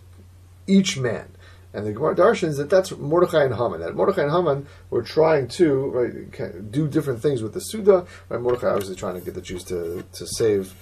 each 0.66 0.96
man. 0.96 1.28
And 1.72 1.84
the 1.84 1.92
Gemara 1.92 2.14
darshans 2.14 2.56
that 2.58 2.70
that's 2.70 2.96
Mordechai 2.96 3.46
and 3.46 3.54
Haman. 3.56 3.80
That 3.80 3.96
Mordechai 3.96 4.22
and 4.22 4.30
Haman 4.30 4.66
were 4.90 5.02
trying 5.02 5.48
to 5.48 5.74
right, 5.90 6.70
do 6.70 6.86
different 6.86 7.20
things 7.20 7.42
with 7.42 7.52
the 7.52 7.58
Suda. 7.58 8.06
Right? 8.28 8.40
Mordechai 8.40 8.68
obviously 8.68 8.94
trying 8.94 9.16
to 9.16 9.20
get 9.20 9.34
the 9.34 9.42
Jews 9.42 9.64
to, 9.64 10.04
to 10.12 10.26
save 10.36 10.72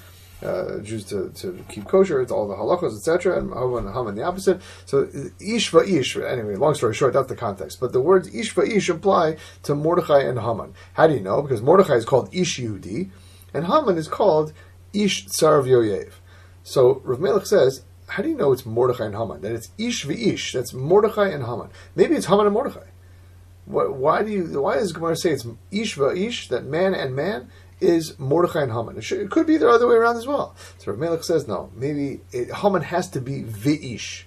uh, 0.43 0.79
Jews 0.81 1.05
to, 1.07 1.31
to 1.31 1.65
keep 1.69 1.87
kosher. 1.87 2.21
It's 2.21 2.33
all 2.33 2.49
the 2.49 2.55
halachos, 2.55 2.97
etc. 2.97 3.39
And 3.39 3.53
Haman 3.53 3.87
and 3.87 3.95
Haman 3.95 4.15
the 4.15 4.23
opposite. 4.23 4.61
So 4.87 5.09
ish 5.41 5.75
ish. 5.75 6.17
Anyway, 6.17 6.57
long 6.57 6.75
story 6.75 6.95
short, 6.95 7.13
that's 7.13 7.29
the 7.29 7.37
context. 7.37 7.81
But 7.81 7.93
the 7.93 8.01
words 8.01 8.35
ish 8.35 8.57
ish 8.57 8.89
apply 8.89 9.37
to 9.65 9.75
Mordechai 9.75 10.21
and 10.21 10.39
Haman. 10.39 10.75
How 10.95 11.07
do 11.07 11.15
you 11.15 11.21
know? 11.21 11.43
Because 11.43 11.63
Mordechai 11.63 11.95
is 11.95 12.05
called 12.05 12.35
ish 12.35 12.59
Yudi, 12.59 13.11
and 13.55 13.67
Haman 13.67 13.97
is 13.97 14.09
called 14.09 14.53
ish 14.93 15.27
Tsar 15.27 15.63
Yoyev. 15.63 16.13
So 16.65 17.01
Rav 17.05 17.21
Melech 17.21 17.47
says 17.47 17.83
how 18.13 18.23
do 18.23 18.29
you 18.29 18.37
know 18.37 18.53
it's 18.53 18.67
Mordechai 18.67 19.07
and 19.07 19.15
Haman? 19.15 19.41
That 19.41 19.53
it's 19.53 19.71
Ish 19.79 20.05
v'ish. 20.05 20.53
That's 20.53 20.75
Mordechai 20.75 21.29
and 21.29 21.45
Haman. 21.45 21.71
Maybe 21.97 22.15
it's 22.15 22.27
Haman 22.27 22.45
and 22.45 22.53
Mordechai. 22.53 22.89
Why 23.65 24.23
do 24.23 24.31
you? 24.31 24.61
Why 24.61 24.75
does 24.75 24.93
Gemara 24.93 25.17
say 25.17 25.31
it's 25.31 25.47
Ish 25.71 25.97
v'ish? 25.97 26.49
That 26.49 26.67
man 26.67 26.95
and 26.95 27.17
man 27.17 27.49
is 27.83 28.19
Mordechai 28.19 28.63
and 28.63 28.73
Haman. 28.73 28.97
It, 28.97 29.05
should, 29.05 29.21
it 29.21 29.31
could 29.31 29.47
be 29.47 29.57
the 29.57 29.69
other 29.69 29.87
way 29.87 29.97
around 29.97 30.17
as 30.17 30.27
well. 30.27 30.55
So 30.79 30.93
Rav 30.93 31.01
Melech 31.01 31.25
says 31.25 31.49
no. 31.49 31.71
Maybe 31.75 32.21
it, 32.33 32.53
Haman 32.53 32.83
has 32.83 33.09
to 33.11 33.21
be 33.21 33.43
v'ish. 33.43 34.25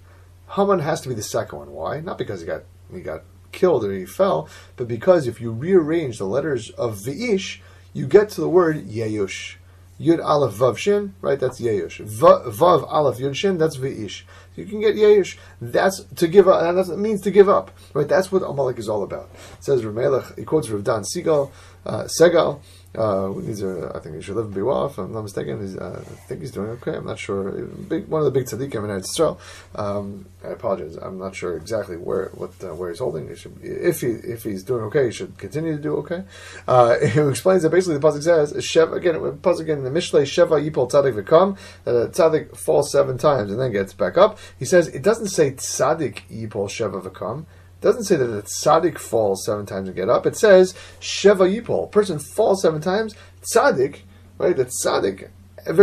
Haman 0.51 0.79
has 0.79 1.01
to 1.01 1.09
be 1.09 1.15
the 1.15 1.23
second 1.23 1.59
one. 1.59 1.71
Why? 1.71 1.99
Not 2.01 2.17
because 2.17 2.41
he 2.41 2.45
got 2.45 2.63
he 2.93 3.01
got 3.01 3.23
killed 3.51 3.85
or 3.85 3.91
he 3.91 4.05
fell, 4.05 4.49
but 4.75 4.87
because 4.87 5.27
if 5.27 5.39
you 5.39 5.51
rearrange 5.51 6.17
the 6.17 6.25
letters 6.25 6.69
of 6.71 6.97
v'ish, 6.97 7.59
you 7.93 8.05
get 8.05 8.29
to 8.31 8.41
the 8.41 8.49
word 8.49 8.87
Yeyush. 8.87 9.55
Yud 9.99 10.23
Aleph 10.23 10.53
Vav 10.55 10.77
Shin, 10.77 11.15
right? 11.21 11.39
That's 11.39 11.61
Yeyush. 11.61 12.05
Vav 12.05 12.83
Aleph 12.91 13.17
Yud 13.17 13.33
Shin, 13.33 13.57
that's 13.57 13.77
V'ish. 13.77 14.23
You 14.55 14.65
can 14.65 14.81
get 14.81 14.95
Yeyush. 14.95 15.37
That's 15.61 16.03
to 16.03 16.27
give 16.27 16.47
up. 16.47 16.75
That 16.75 16.97
means 16.97 17.21
to 17.21 17.31
give 17.31 17.47
up, 17.47 17.71
right? 17.93 18.07
That's 18.07 18.31
what 18.31 18.39
Amalek 18.39 18.77
is 18.77 18.89
all 18.89 19.03
about. 19.03 19.29
It 19.57 19.63
says 19.63 19.83
Ramelech. 19.83 20.37
He 20.37 20.43
quotes 20.43 20.69
Rav 20.69 20.83
Dan 20.83 21.03
Segal, 21.03 21.51
uh, 21.85 22.03
Segal. 22.03 22.59
Uh, 22.97 23.31
I 23.31 23.99
think 23.99 24.15
he 24.15 24.21
should 24.21 24.35
live 24.35 24.45
and 24.45 24.55
be 24.55 24.61
well. 24.61 24.85
If 24.85 24.97
I'm 24.97 25.11
not 25.13 25.23
mistaken, 25.23 25.61
he's, 25.61 25.77
uh, 25.77 26.01
I 26.05 26.15
think 26.27 26.41
he's 26.41 26.51
doing 26.51 26.69
okay. 26.71 26.95
I'm 26.95 27.05
not 27.05 27.19
sure. 27.19 27.51
Big, 27.51 28.07
one 28.07 28.21
of 28.21 28.25
the 28.25 28.31
big 28.31 28.45
tzaddikim 28.45 28.83
in 28.83 28.99
Israel. 28.99 29.39
Um, 29.75 30.25
I 30.43 30.49
apologize. 30.49 30.95
I'm 30.97 31.17
not 31.17 31.35
sure 31.35 31.57
exactly 31.57 31.97
where 31.97 32.29
what 32.35 32.51
uh, 32.63 32.73
where 32.75 32.89
he's 32.89 32.99
holding. 32.99 33.29
He 33.29 33.35
should, 33.35 33.57
if 33.61 34.01
he 34.01 34.07
if 34.07 34.43
he's 34.43 34.63
doing 34.63 34.83
okay, 34.83 35.05
he 35.05 35.11
should 35.11 35.37
continue 35.37 35.75
to 35.75 35.81
do 35.81 35.95
okay. 35.97 36.23
Uh, 36.67 36.99
he 37.05 37.19
explains 37.19 37.63
that 37.63 37.69
basically 37.69 37.97
the 37.97 38.07
pasuk 38.07 38.23
says 38.23 38.53
Sheva 38.53 38.93
again. 38.93 39.15
Pasuk 39.15 39.61
again 39.61 39.79
in 39.79 39.83
the 39.83 39.89
Mishlei 39.89 40.23
Sheva 40.23 40.63
Yipol 40.63 40.89
Tzadik 40.89 41.21
V'Kam 41.21 41.57
that 41.83 41.95
a 41.95 42.07
Tzadik 42.09 42.55
falls 42.55 42.91
seven 42.91 43.17
times 43.17 43.51
and 43.51 43.59
then 43.59 43.71
gets 43.71 43.93
back 43.93 44.17
up. 44.17 44.37
He 44.57 44.65
says 44.65 44.87
it 44.87 45.01
doesn't 45.01 45.27
say 45.27 45.51
Tzadik 45.51 46.21
Yipol 46.29 46.67
Sheva 46.67 47.01
V'Kam 47.01 47.45
doesn't 47.81 48.05
say 48.05 48.15
that 48.15 48.25
the 48.25 48.41
tzaddik 48.41 48.97
falls 48.97 49.45
seven 49.45 49.65
times 49.65 49.87
and 49.87 49.95
get 49.95 50.09
up. 50.09 50.25
It 50.25 50.35
says 50.35 50.73
sheva 50.99 51.49
yipol. 51.49 51.91
Person 51.91 52.19
falls 52.19 52.61
seven 52.61 52.81
times. 52.81 53.15
Tzaddik, 53.53 54.01
right? 54.37 54.55
The 54.55 54.65
tzaddik 54.65 55.29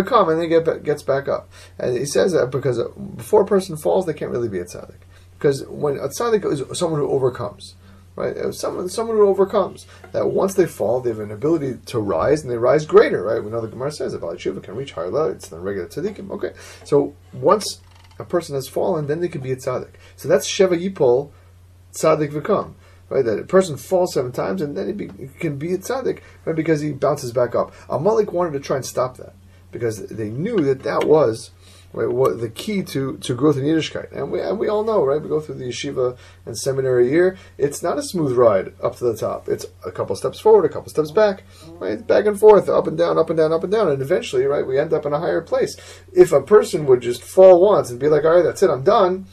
come 0.07 0.29
and 0.29 0.41
then 0.41 0.49
get, 0.49 0.85
gets 0.85 1.03
back 1.03 1.29
up. 1.29 1.51
And 1.79 1.97
he 1.97 2.05
says 2.05 2.33
that 2.33 2.51
because 2.51 2.81
before 3.17 3.43
a 3.43 3.47
person 3.47 3.77
falls, 3.77 4.07
they 4.07 4.15
can't 4.15 4.31
really 4.31 4.49
be 4.49 4.59
a 4.59 4.65
tzaddik. 4.65 5.01
Because 5.35 5.67
when 5.67 5.97
a 5.97 6.09
tzaddik 6.09 6.45
is 6.45 6.79
someone 6.79 7.01
who 7.01 7.11
overcomes, 7.11 7.75
right? 8.17 8.37
Uh, 8.37 8.53
someone, 8.53 8.89
someone 8.89 9.17
who 9.17 9.27
overcomes. 9.27 9.87
That 10.13 10.29
once 10.29 10.55
they 10.55 10.67
fall, 10.67 11.01
they 11.01 11.11
have 11.11 11.19
an 11.19 11.33
ability 11.33 11.79
to 11.87 11.99
rise, 11.99 12.43
and 12.43 12.51
they 12.51 12.59
rise 12.59 12.87
greater, 12.87 13.23
right? 13.23 13.43
We 13.43 13.51
know 13.51 13.61
the 13.61 13.69
Gemara 13.69 13.93
says 13.93 14.15
about 14.15 14.41
Shiva 14.41 14.61
can 14.61 14.77
reach 14.77 14.93
higher 14.93 15.11
levels 15.11 15.49
than 15.49 15.63
regular 15.63 15.89
tzaddikim. 15.89 16.31
Okay, 16.31 16.53
so 16.85 17.15
once 17.33 17.81
a 18.19 18.25
person 18.25 18.55
has 18.55 18.69
fallen, 18.69 19.07
then 19.07 19.21
they 19.21 19.29
can 19.29 19.41
be 19.41 19.53
a 19.53 19.57
tzaddik. 19.57 19.95
So 20.17 20.29
that's 20.29 20.49
sheva 20.49 20.81
yipol 20.81 21.31
tzaddik 21.93 22.33
v'kam. 22.33 22.75
Right, 23.09 23.25
that 23.27 23.39
a 23.39 23.45
person 23.45 23.77
falls 23.77 24.15
seven 24.15 24.33
times 24.33 24.63
and 24.63 24.75
then 24.75 24.87
he, 24.87 24.93
be, 24.95 25.11
he 25.19 25.27
can 25.39 25.59
be 25.59 25.75
a 25.75 25.79
tzaddik 25.79 26.21
right, 26.47 26.57
because 26.57 26.81
he 26.81 26.93
bounces 26.93 27.31
back 27.31 27.55
up. 27.55 27.75
Amalek 27.91 28.33
wanted 28.33 28.55
to 28.55 28.61
try 28.61 28.77
and 28.77 28.87
stop 28.87 29.19
that 29.19 29.35
because 29.71 30.07
they 30.07 30.31
knew 30.31 30.57
that 30.61 30.83
that 30.85 31.05
was 31.05 31.51
right, 31.93 32.11
what 32.11 32.41
the 32.41 32.49
key 32.49 32.83
to, 32.83 33.17
to 33.19 33.35
growth 33.35 33.57
in 33.57 33.65
Yiddishkeit. 33.65 34.13
And 34.13 34.31
we, 34.31 34.41
and 34.41 34.59
we 34.59 34.69
all 34.69 34.85
know, 34.85 35.05
right? 35.05 35.21
We 35.21 35.29
go 35.29 35.41
through 35.41 35.57
the 35.57 35.67
yeshiva 35.67 36.17
and 36.47 36.57
seminary 36.57 37.11
year. 37.11 37.37
It's 37.59 37.83
not 37.83 37.99
a 37.99 38.03
smooth 38.03 38.37
ride 38.37 38.75
up 38.83 38.97
to 38.97 39.05
the 39.05 39.17
top. 39.17 39.49
It's 39.49 39.67
a 39.85 39.93
couple 39.93 40.17
steps 40.17 40.41
forward, 40.41 40.65
a 40.65 40.69
couple 40.69 40.91
steps 40.91 41.11
back, 41.11 41.45
right? 41.79 42.05
Back 42.07 42.27
and 42.27 42.39
forth, 42.39 42.69
up 42.69 42.87
and 42.87 42.97
down, 42.97 43.19
up 43.19 43.31
and 43.31 43.37
down, 43.37 43.53
up 43.53 43.63
and 43.63 43.73
down. 43.73 43.89
And 43.89 44.03
eventually, 44.03 44.45
right, 44.45 44.67
we 44.67 44.79
end 44.79 44.93
up 44.93 45.07
in 45.07 45.13
a 45.13 45.21
higher 45.21 45.43
place. 45.43 45.77
If 46.13 46.33
a 46.33 46.43
person 46.43 46.87
would 46.87 47.01
just 47.01 47.23
fall 47.23 47.61
once 47.61 47.91
and 47.91 48.01
be 48.01 48.09
like, 48.09 48.25
all 48.25 48.37
right, 48.37 48.43
that's 48.43 48.63
it, 48.63 48.71
I'm 48.71 48.85
done 48.85 49.27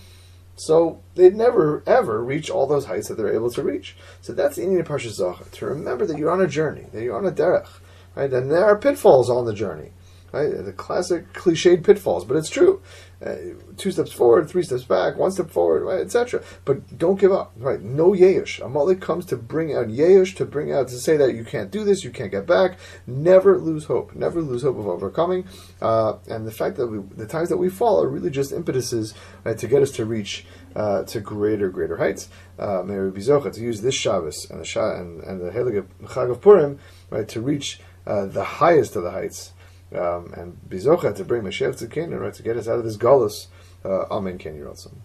so 0.59 1.01
they'd 1.15 1.35
never 1.35 1.83
ever 1.87 2.23
reach 2.23 2.49
all 2.49 2.67
those 2.67 2.85
heights 2.85 3.07
that 3.07 3.15
they're 3.15 3.33
able 3.33 3.49
to 3.51 3.63
reach. 3.63 3.95
So 4.21 4.33
that's 4.33 4.57
the 4.57 4.63
Indian 4.63 4.85
Parsha 4.85 5.09
Zachar, 5.09 5.45
to 5.51 5.65
remember 5.65 6.05
that 6.05 6.17
you're 6.17 6.31
on 6.31 6.41
a 6.41 6.47
journey, 6.47 6.85
that 6.91 7.01
you're 7.01 7.17
on 7.17 7.25
a 7.25 7.31
derech, 7.31 7.69
right? 8.15 8.31
And 8.31 8.51
there 8.51 8.65
are 8.65 8.77
pitfalls 8.77 9.29
on 9.29 9.45
the 9.45 9.53
journey, 9.53 9.91
right? 10.31 10.49
The 10.63 10.73
classic 10.73 11.31
cliched 11.33 11.83
pitfalls, 11.83 12.25
but 12.25 12.37
it's 12.37 12.49
true. 12.49 12.81
Uh, 13.25 13.35
two 13.75 13.91
steps 13.91 14.13
forward, 14.13 14.49
three 14.49 14.63
steps 14.63 14.83
back, 14.83 15.17
one 15.17 15.31
step 15.31 15.49
forward, 15.49 15.83
right, 15.83 15.99
etc. 15.99 16.41
But 16.63 16.97
don't 16.97 17.19
give 17.19 17.33
up, 17.33 17.51
right? 17.57 17.81
No 17.81 18.13
yeush. 18.13 18.63
Amalek 18.63 19.01
comes 19.01 19.25
to 19.25 19.35
bring 19.35 19.75
out 19.75 19.87
yeush, 19.87 20.35
to 20.37 20.45
bring 20.45 20.71
out 20.71 20.87
to 20.87 20.97
say 20.97 21.17
that 21.17 21.35
you 21.35 21.43
can't 21.43 21.69
do 21.69 21.83
this, 21.83 22.05
you 22.05 22.11
can't 22.11 22.31
get 22.31 22.47
back. 22.47 22.79
Never 23.05 23.57
lose 23.57 23.85
hope. 23.85 24.15
Never 24.15 24.41
lose 24.41 24.63
hope 24.63 24.77
of 24.77 24.87
overcoming. 24.87 25.45
Uh, 25.81 26.13
and 26.29 26.47
the 26.47 26.51
fact 26.51 26.77
that 26.77 26.87
we, 26.87 26.99
the 27.17 27.27
times 27.27 27.49
that 27.49 27.57
we 27.57 27.69
fall 27.69 28.01
are 28.01 28.07
really 28.07 28.29
just 28.29 28.53
impetuses 28.53 29.13
right, 29.43 29.57
to 29.57 29.67
get 29.67 29.81
us 29.81 29.91
to 29.91 30.05
reach 30.05 30.45
uh, 30.75 31.03
to 31.03 31.19
greater, 31.19 31.69
greater 31.69 31.97
heights. 31.97 32.29
Uh, 32.57 32.83
may 32.83 32.95
be 33.09 33.21
zocha 33.21 33.51
to 33.53 33.59
use 33.59 33.81
this 33.81 33.95
Shabbos 33.95 34.49
and 34.49 34.61
the 34.61 34.65
Shah 34.65 34.95
and, 34.95 35.21
and 35.23 35.41
the 35.41 35.51
Chag 35.51 36.31
of 36.31 36.41
Purim, 36.41 36.79
right, 37.09 37.27
to 37.27 37.41
reach 37.41 37.81
uh, 38.07 38.25
the 38.27 38.43
highest 38.43 38.95
of 38.95 39.03
the 39.03 39.11
heights 39.11 39.51
um, 39.93 40.33
and 40.33 40.57
bizocha 40.67 41.15
to 41.15 41.23
bring 41.23 41.43
Mashiach 41.43 41.77
to 41.79 41.87
Canaan, 41.87 42.19
right, 42.19 42.33
to 42.33 42.43
get 42.43 42.57
us 42.57 42.67
out 42.67 42.79
of 42.79 42.83
this 42.83 42.97
galus. 42.97 43.47
Uh, 43.83 44.05
Amen. 44.11 44.37
Ken 44.37 44.59
Yiratzim. 44.59 44.95